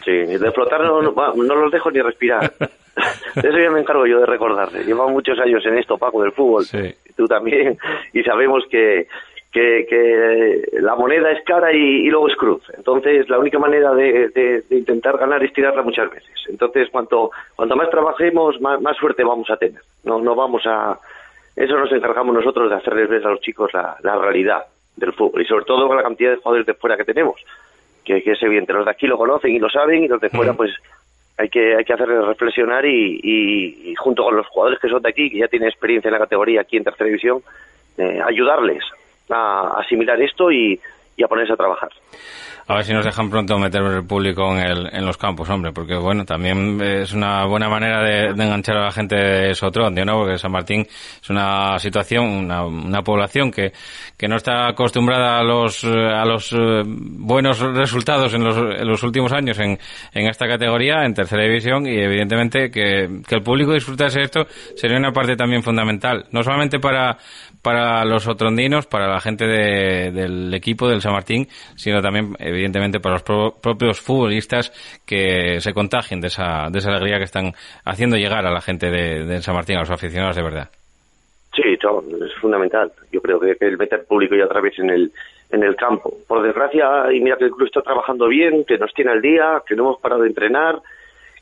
[0.06, 2.52] Sí, de flotar no, no, los dejo ni respirar.
[2.60, 2.70] De
[3.50, 4.84] eso ya me encargo yo de recordarle.
[4.84, 6.64] Llevamos muchos años en esto, Paco, del fútbol.
[6.64, 6.96] Sí.
[7.16, 7.78] Tú también.
[8.14, 9.08] Y sabemos que,
[9.52, 12.64] que, que la moneda es cara y, luego es cruz.
[12.76, 16.32] Entonces, la única manera de, intentar ganar es tirarla muchas veces.
[16.48, 19.82] Entonces, cuanto, cuanto más trabajemos, más, más suerte vamos a tener.
[20.04, 20.98] No, no vamos a...
[21.56, 25.42] Eso nos encargamos nosotros de hacerles ver a los chicos la, la realidad del fútbol
[25.42, 27.42] y sobre todo con la cantidad de jugadores de fuera que tenemos,
[28.06, 28.72] que, que es evidente.
[28.72, 30.72] Los de aquí lo conocen y lo saben y los de fuera, pues
[31.38, 35.10] hay que, hay que hacerles reflexionar y, y, junto con los jugadores que son de
[35.10, 37.42] aquí, que ya tienen experiencia en la categoría aquí en tercera división,
[37.98, 38.84] eh, ayudarles
[39.32, 40.80] a asimilar esto y,
[41.16, 41.90] y a ponerse a trabajar.
[42.68, 45.74] A ver si nos dejan pronto meter el público en, el, en los campos, hombre,
[45.74, 50.20] porque bueno, también es una buena manera de, enganchar a la gente de Sotrón, ¿no?
[50.20, 50.88] Porque San Martín
[51.22, 53.74] es una situación, una, población que,
[54.16, 59.04] que no está acostumbrada a los, a los eh, buenos resultados en los, en los
[59.04, 59.78] últimos años en,
[60.14, 64.46] en esta categoría, en tercera división, y evidentemente que, que el público disfrutase esto
[64.76, 67.18] sería una parte también fundamental, no solamente para,
[67.62, 73.16] para los otrondinos, para la gente del equipo del San Martín, sino también, evidentemente, para
[73.16, 74.72] los propios futbolistas
[75.06, 77.54] que se contagien de esa, de esa alegría que están
[77.86, 80.70] haciendo llegar a la gente de, San Martín, a los aficionados de verdad.
[81.56, 82.92] Sí, es fundamental.
[83.12, 85.12] Yo creo que, el meter público ya otra vez en el,
[85.52, 86.14] en el campo.
[86.28, 89.62] Por desgracia, y mira que el club está trabajando bien, que nos tiene al día,
[89.68, 90.82] que no hemos parado de entrenar,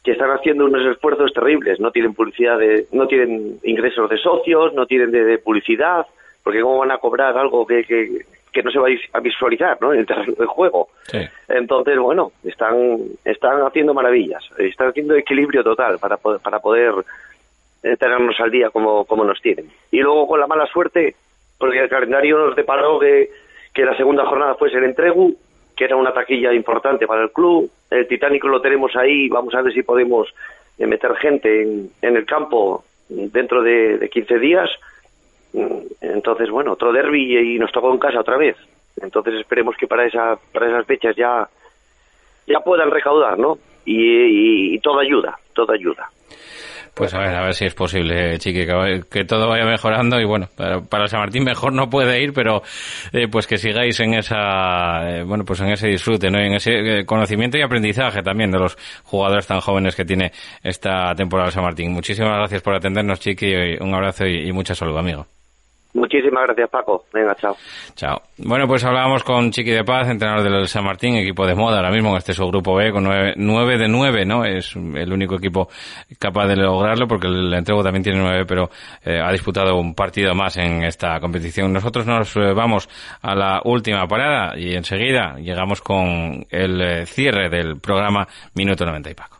[0.03, 1.79] que están haciendo unos esfuerzos terribles.
[1.79, 6.05] No tienen publicidad, de, no tienen ingresos de socios, no tienen de, publicidad,
[6.43, 8.07] porque cómo van a cobrar algo que, que,
[8.51, 9.93] que no se va a visualizar ¿no?
[9.93, 10.89] en el terreno de juego.
[11.47, 16.93] Entonces, bueno, están, están haciendo maravillas, están haciendo equilibrio total para, para poder
[17.83, 19.69] eh, tenernos al día como, como nos tienen.
[19.91, 21.15] Y luego con la mala suerte,
[21.57, 23.29] porque el calendario nos deparó que,
[23.73, 25.35] que la segunda jornada fuese el entregu,
[25.75, 27.71] que era una taquilla importante para el club.
[27.89, 30.27] El Titánico lo tenemos ahí, vamos a ver si podemos
[30.77, 34.69] eh, meter gente en, en el campo dentro de, de 15 días.
[36.01, 38.57] Entonces, bueno, otro derby y nos tocó en casa otra vez.
[39.01, 41.47] Entonces esperemos que para, esa, para esas fechas ya,
[42.47, 43.57] ya puedan recaudar, ¿no?
[43.85, 46.09] Y, y, todo ayuda, todo ayuda.
[46.93, 48.65] Pues a ver, a ver si es posible, Chiqui,
[49.09, 52.61] que, todo vaya mejorando y bueno, para, San Martín mejor no puede ir, pero
[53.13, 56.39] eh, pues que sigáis en esa, eh, bueno, pues en ese disfrute, ¿no?
[56.39, 61.15] en ese eh, conocimiento y aprendizaje también de los jugadores tan jóvenes que tiene esta
[61.15, 61.93] temporada San Martín.
[61.93, 65.25] Muchísimas gracias por atendernos, Chiqui, un abrazo y, y mucha salud, amigo.
[65.93, 67.05] Muchísimas gracias, Paco.
[67.11, 67.55] Venga, chao.
[67.95, 68.21] Chao.
[68.37, 71.89] Bueno, pues hablábamos con Chiqui de Paz, entrenador del San Martín, equipo de moda ahora
[71.89, 74.45] mismo en este subgrupo B, con nueve, de nueve, ¿no?
[74.45, 75.67] Es el único equipo
[76.19, 78.69] capaz de lograrlo, porque el entrego también tiene nueve, pero
[79.03, 81.73] eh, ha disputado un partido más en esta competición.
[81.73, 82.87] Nosotros nos eh, vamos
[83.21, 89.09] a la última parada y enseguida llegamos con el eh, cierre del programa Minuto 90
[89.09, 89.39] y Paco.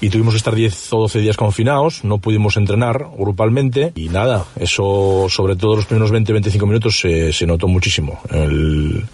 [0.00, 4.44] y tuvimos que estar 10 o 12 días confinados, no pudimos entrenar grupalmente y nada,
[4.58, 8.20] eso sobre todo los primeros 20-25 minutos se, se, notó muchísimo.
[8.30, 9.04] El,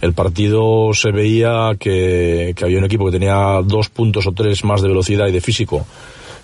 [0.00, 4.64] el partido se veía que, que había un equipo que tenía dos puntos o tres
[4.64, 5.86] más de velocidad y de físico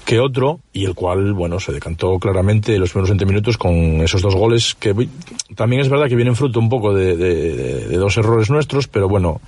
[0.04, 4.22] que otro y el cual, bueno, se decantó claramente los primeros 20 minutos con esos
[4.22, 4.94] dos goles que
[5.54, 9.40] también es verdad que vienen fruto un poco de, dos errores nuestros, pero bueno,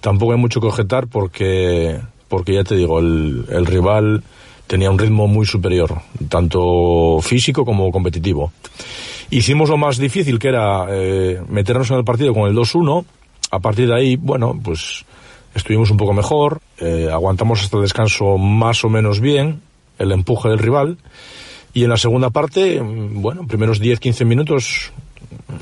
[0.00, 1.98] tampoco hay mucho que objetar porque,
[2.28, 4.22] porque ya te digo, el, rival
[4.66, 8.52] tenía un ritmo muy superior, tanto físico como competitivo.
[9.30, 13.04] Hicimos lo más difícil, que era eh, meternos en el partido con el 2-1.
[13.50, 15.04] A partir de ahí, bueno, pues
[15.54, 19.60] estuvimos un poco mejor, eh, aguantamos hasta el descanso más o menos bien,
[19.98, 20.98] el empuje del rival.
[21.72, 24.92] Y en la segunda parte, bueno, primeros 10-15 minutos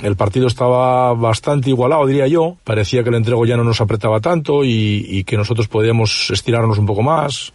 [0.03, 2.57] el partido estaba bastante igualado, diría yo.
[2.65, 6.87] Parecía que el entrego ya no nos apretaba tanto y, que nosotros podíamos estirarnos un
[6.87, 7.53] poco más.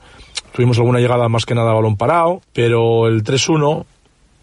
[0.54, 3.86] Tuvimos alguna llegada más que nada a balón parado, pero el 3-1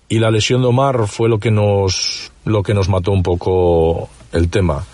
[0.08, 4.08] y la lesión de Omar fue lo que nos lo que nos mató un poco
[4.32, 4.84] el tema.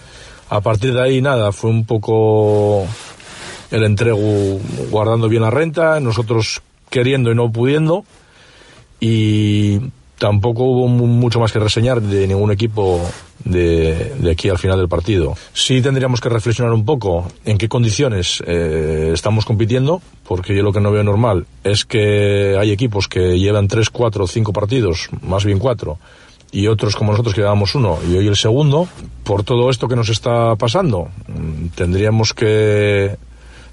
[0.49, 2.86] A partir de ahí nada, fue un poco
[3.70, 4.59] el entrego
[4.91, 8.05] guardando bien la renta, nosotros queriendo y no pudiendo
[9.01, 9.80] y
[10.18, 13.01] tampoco hubo mucho más que reseñar de ningún equipo
[13.43, 15.34] de, aquí al final del partido.
[15.55, 20.72] Sí tendríamos que reflexionar un poco en qué condiciones eh, estamos compitiendo, porque yo lo
[20.72, 25.47] que no veo normal es que hay equipos que llevan tres, cuatro, cinco partidos, más
[25.47, 25.99] bien cuatro,
[26.53, 28.88] y otros como nosotros que llevamos uno y hoy el segundo.
[29.24, 33.16] Por todo esto que nos está pasando, mm, tendríamos que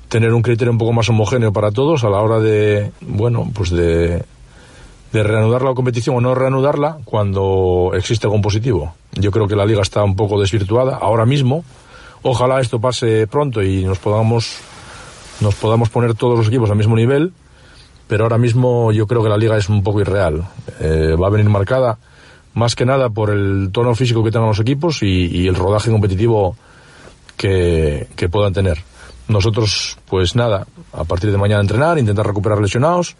[0.09, 3.69] tener un criterio un poco más homogéneo para todos a la hora de, bueno, pues
[3.69, 4.23] de
[5.23, 8.93] reanudar la competición o no reanudarla cuando existe algún positivo.
[9.13, 11.63] Yo creo que la liga está un poco desvirtuada ahora mismo.
[12.21, 14.59] Ojalá esto pase pronto y nos podamos
[15.39, 17.31] nos podamos poner todos los equipos al mismo nivel,
[18.07, 20.43] pero ahora mismo yo creo que la liga es un poco irreal.
[20.79, 21.97] Eh, va a venir marcada
[22.53, 25.91] más que nada por el tono físico que tengan los equipos y, y el rodaje
[25.91, 26.55] competitivo
[27.37, 28.79] que puedan tener.
[29.27, 33.15] Nosotros, pues nada, a partir de mañana entrenar, intentar recuperar lesionados,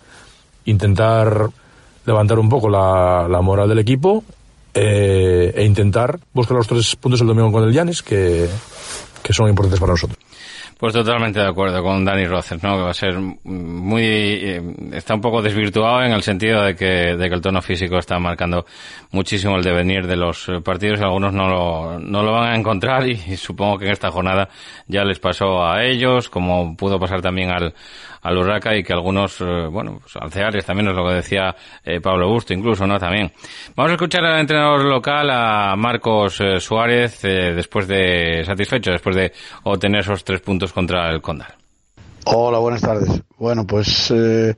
[0.66, 1.50] intentar
[2.06, 4.24] levantar un poco la, la moral del equipo
[4.74, 8.48] eh, e intentar buscar los tres puntos el domingo con el Llanes que,
[9.22, 10.27] que son importantes para nosotros.
[10.78, 12.76] Pues totalmente de acuerdo con Dani Roces, ¿no?
[12.76, 14.62] Que va a ser muy, eh,
[14.94, 18.20] está un poco desvirtuado en el sentido de que, de que el tono físico está
[18.20, 18.64] marcando
[19.12, 21.02] muchísimo el devenir de los partidos.
[21.02, 24.50] Algunos no lo, no lo van a encontrar y supongo que en esta jornada
[24.88, 27.74] ya les pasó a ellos, como pudo pasar también al,
[28.22, 32.00] al Urraca y que algunos, eh, bueno, pues Alceares también es lo que decía eh,
[32.02, 32.98] Pablo Busto incluso, ¿no?
[33.00, 33.32] También.
[33.76, 39.16] Vamos a escuchar al entrenador local, a Marcos eh, Suárez, eh, después de, satisfecho, después
[39.16, 39.32] de
[39.64, 41.54] obtener esos tres puntos contra el Condal.
[42.26, 43.22] Hola, buenas tardes.
[43.38, 44.56] Bueno, pues el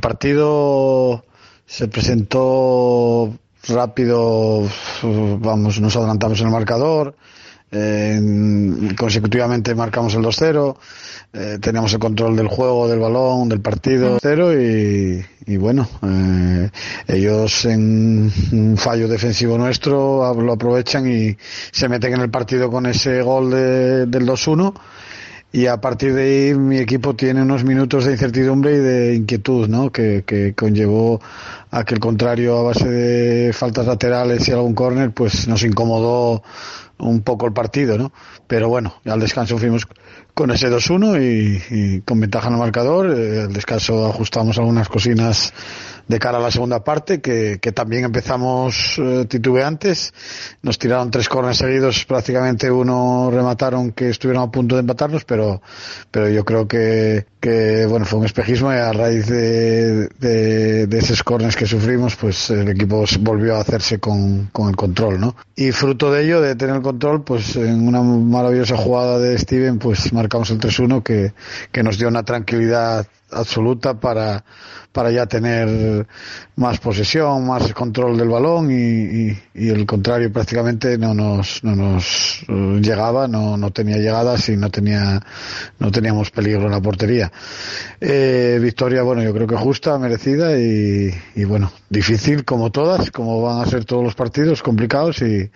[0.00, 1.24] partido
[1.66, 3.34] se presentó
[3.68, 4.62] rápido,
[5.02, 7.14] vamos, nos adelantamos en el marcador,
[7.72, 8.20] eh,
[8.98, 10.76] consecutivamente marcamos el 2-0,
[11.32, 14.18] eh, teníamos el control del juego, del balón, del partido.
[14.20, 16.70] 0 y, y bueno, eh,
[17.08, 21.36] ellos en un fallo defensivo nuestro lo aprovechan y
[21.70, 24.74] se meten en el partido con ese gol de, del 2-1
[25.52, 29.68] y a partir de ahí mi equipo tiene unos minutos de incertidumbre y de inquietud,
[29.68, 29.92] ¿no?
[29.92, 31.20] Que, que conllevó
[31.70, 36.42] a que el contrario a base de faltas laterales y algún córner pues nos incomodó
[37.02, 38.12] un poco el partido, ¿no?
[38.46, 39.86] Pero bueno, al descanso fuimos
[40.34, 43.14] con ese 2-1 y, y, con ventaja en el marcador.
[43.16, 45.52] Eh, al descanso ajustamos algunas cocinas
[46.08, 50.12] de cara a la segunda parte, que, que también empezamos eh, titubeantes.
[50.62, 55.62] Nos tiraron tres corners seguidos, prácticamente uno remataron que estuvieron a punto de empatarnos, pero,
[56.10, 60.98] pero yo creo que, que bueno, fue un espejismo y a raíz de, de, de
[60.98, 65.36] esos corners que sufrimos, pues el equipo volvió a hacerse con, con el control, ¿no?
[65.56, 69.78] Y fruto de ello, de tener el control, pues en una maravillosa jugada de Steven,
[69.78, 71.32] pues marcamos el 3-1 que,
[71.70, 74.44] que nos dio una tranquilidad absoluta para,
[74.92, 76.06] para ya tener
[76.56, 82.44] más posesión, más control del balón y, y, el contrario prácticamente no nos, no nos
[82.46, 85.20] llegaba, no, no tenía llegadas y no tenía,
[85.78, 87.32] no teníamos peligro en la portería.
[88.00, 93.40] Eh, victoria, bueno, yo creo que justa, merecida y, y, bueno, difícil como todas, como
[93.40, 95.50] van a ser todos los partidos, complicados y,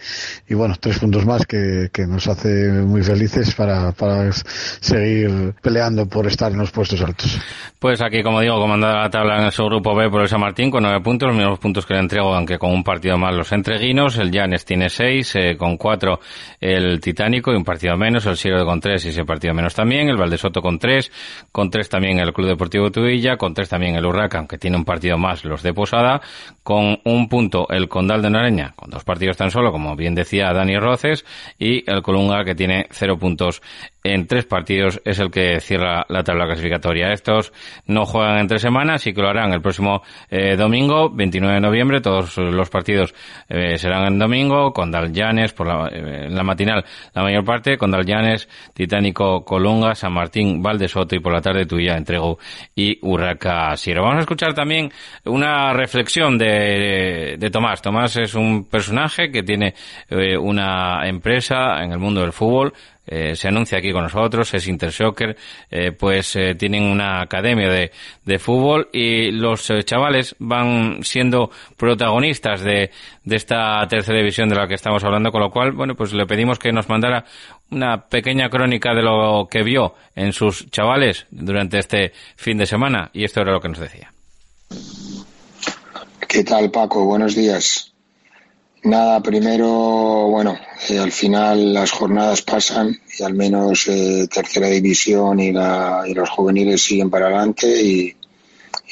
[0.49, 6.07] y bueno, tres puntos más que, que nos hace muy felices para, para seguir peleando
[6.07, 7.39] por estar en los puestos altos.
[7.79, 10.71] Pues aquí, como digo, comandada la tabla en el subgrupo B por el San Martín
[10.71, 13.53] con nueve puntos, los mismos puntos que le entrego, aunque con un partido más los
[13.53, 14.19] entreguinos.
[14.19, 16.21] El Llanes tiene seis, eh, con cuatro
[16.61, 18.27] el Titánico y un partido menos.
[18.27, 20.09] El Sierra con tres y ese partido menos también.
[20.09, 21.13] El Valdesoto con tres,
[21.53, 24.85] con tres también el Club Deportivo Tuilla, con tres también el Urraca, aunque tiene un
[24.85, 26.21] partido más los de Posada.
[26.63, 30.53] Con un punto el Condal de Nareña, con dos partidos tan solo, como bien decía
[30.53, 31.25] Dani Roces,
[31.59, 33.63] y el Colunga que tiene cero puntos
[34.13, 37.13] en tres partidos es el que cierra la tabla clasificatoria.
[37.13, 37.53] Estos
[37.87, 42.01] no juegan entre semanas y que lo harán el próximo eh, domingo, 29 de noviembre.
[42.01, 43.15] Todos los partidos
[43.49, 46.85] eh, serán en domingo, con Dalllanes por la, eh, la matinal
[47.15, 51.97] la mayor parte, con Dalllanes, Titánico, Colunga, San Martín, Valdesoto y por la tarde Tuya,
[51.97, 52.39] Entrego
[52.75, 54.03] y Urraca Sierra.
[54.03, 54.91] Vamos a escuchar también
[55.25, 57.83] una reflexión de, de Tomás.
[57.83, 59.75] Tomás es un personaje que tiene
[60.41, 62.73] una empresa en el mundo del fútbol
[63.07, 65.37] eh, se anuncia aquí con nosotros, es Intersoccer,
[65.71, 67.93] eh, pues eh, tienen una academia de,
[68.25, 72.91] de fútbol y los chavales van siendo protagonistas de,
[73.25, 76.27] de esta tercera división de la que estamos hablando, con lo cual, bueno, pues le
[76.27, 77.25] pedimos que nos mandara
[77.71, 83.11] una pequeña crónica de lo que vio en sus chavales durante este fin de semana
[83.13, 84.13] y esto era lo que nos decía.
[86.29, 87.05] ¿Qué tal, Paco?
[87.05, 87.96] Buenos días.
[88.85, 90.57] Nada, primero, bueno,
[90.89, 96.15] eh, al final las jornadas pasan y al menos eh, tercera división y, la, y
[96.15, 98.15] los juveniles siguen para adelante y,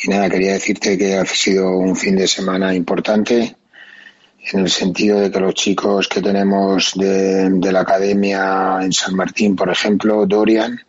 [0.03, 3.57] y nada, quería decirte que ha sido un fin de semana importante
[4.53, 9.14] en el sentido de que los chicos que tenemos de, de la academia en San
[9.14, 10.80] Martín, por ejemplo, Dorian,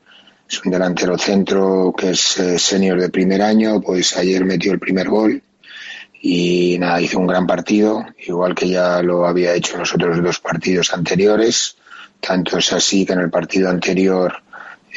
[0.50, 4.80] es un delantero centro que es eh, senior de primer año, pues ayer metió el
[4.80, 5.41] primer gol
[6.28, 10.24] y nada, hizo un gran partido, igual que ya lo había hecho en los otros
[10.24, 11.78] dos partidos anteriores.
[12.20, 14.34] Tanto es así que en el partido anterior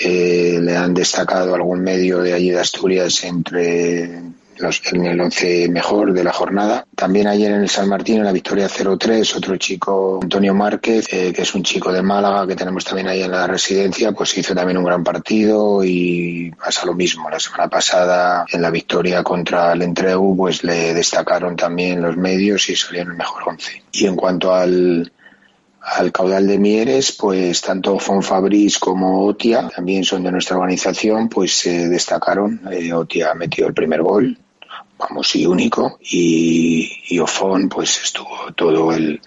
[0.02, 4.22] eh, le han destacado algún medio de allí de Asturias entre
[4.58, 6.86] los, en el once mejor de la jornada.
[6.94, 11.32] También ayer en el San Martín, en la victoria 0-3, otro chico, Antonio Márquez, eh,
[11.32, 14.54] que es un chico de Málaga que tenemos también ahí en la residencia, pues hizo
[14.54, 17.30] también un gran partido y pasa lo mismo.
[17.30, 22.68] La semana pasada, en la victoria contra el Entregu, pues le destacaron también los medios
[22.68, 23.82] y salió en el mejor once.
[23.92, 25.12] Y en cuanto al,
[25.96, 31.52] al caudal de Mieres, pues tanto Fonfabris como Otia, también son de nuestra organización, pues
[31.52, 32.60] se destacaron.
[32.70, 34.38] Eh, Otia metió el primer gol,
[34.98, 39.20] vamos, y único, y, y Ofón, pues estuvo todo el,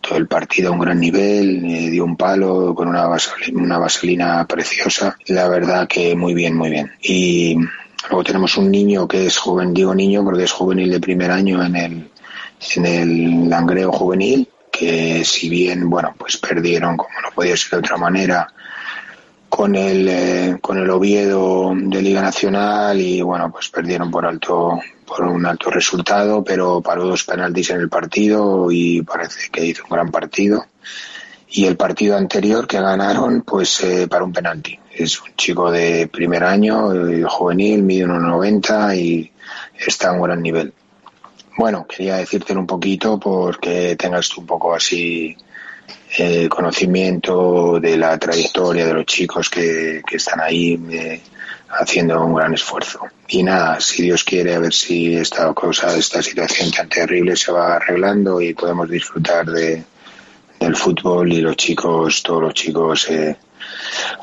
[0.00, 3.78] todo el partido a un gran nivel, eh, dio un palo con una vaselina, una
[3.78, 6.92] vaselina preciosa, la verdad que muy bien, muy bien.
[7.02, 7.56] Y
[8.08, 11.62] luego tenemos un niño que es joven, digo niño porque es juvenil de primer año
[11.62, 12.10] en el,
[12.76, 17.76] en el Langreo juvenil, que si bien, bueno, pues perdieron, como no podía ser de
[17.78, 18.46] otra manera,
[19.48, 24.80] con el, eh, con el Oviedo de Liga Nacional y bueno, pues perdieron por alto,
[25.06, 29.84] por un alto resultado, pero paró dos penaltis en el partido y parece que hizo
[29.84, 30.66] un gran partido.
[31.48, 34.78] Y el partido anterior que ganaron, pues eh, para un penalti.
[34.92, 39.32] Es un chico de primer año, eh, juvenil, mide 1,90 y
[39.78, 40.72] está a un gran nivel.
[41.56, 45.36] Bueno, quería decírtelo un poquito porque tengas tú un poco así
[46.18, 51.20] eh, conocimiento de la trayectoria de los chicos que, que están ahí eh,
[51.68, 53.00] haciendo un gran esfuerzo.
[53.28, 57.52] Y nada, si Dios quiere, a ver si esta cosa, esta situación tan terrible se
[57.52, 59.84] va arreglando y podemos disfrutar de,
[60.60, 63.36] del fútbol y los chicos, todos los chicos eh,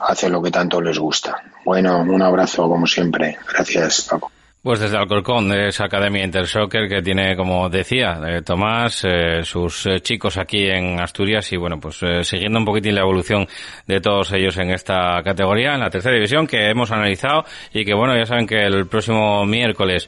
[0.08, 1.36] hacen lo que tanto les gusta.
[1.66, 3.38] Bueno, un abrazo como siempre.
[3.52, 4.32] Gracias, Paco.
[4.64, 9.86] Pues desde Alcorcón, de esa Academia Intersoccer que tiene, como decía eh, Tomás, eh, sus
[9.88, 13.46] eh, chicos aquí en Asturias y bueno, pues siguiendo un poquitín la evolución
[13.86, 17.44] de todos ellos en esta categoría, en la tercera división que hemos analizado
[17.74, 20.08] y que bueno, ya saben que el próximo miércoles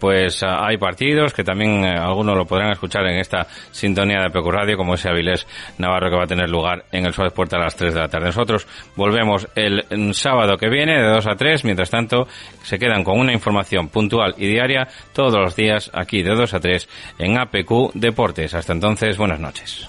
[0.00, 4.76] pues hay partidos que también algunos lo podrán escuchar en esta sintonía de Pecu Radio
[4.76, 5.46] como ese Avilés
[5.78, 8.08] Navarro que va a tener lugar en el Suárez Puerta a las 3 de la
[8.08, 8.26] tarde.
[8.26, 8.66] Nosotros
[8.96, 12.26] volvemos el mm, sábado que viene de 2 a 3, mientras tanto
[12.64, 16.60] se quedan con una información puntual y diaria todos los días aquí de 2 a
[16.60, 18.54] 3 en APQ Deportes.
[18.54, 19.88] Hasta entonces, buenas noches.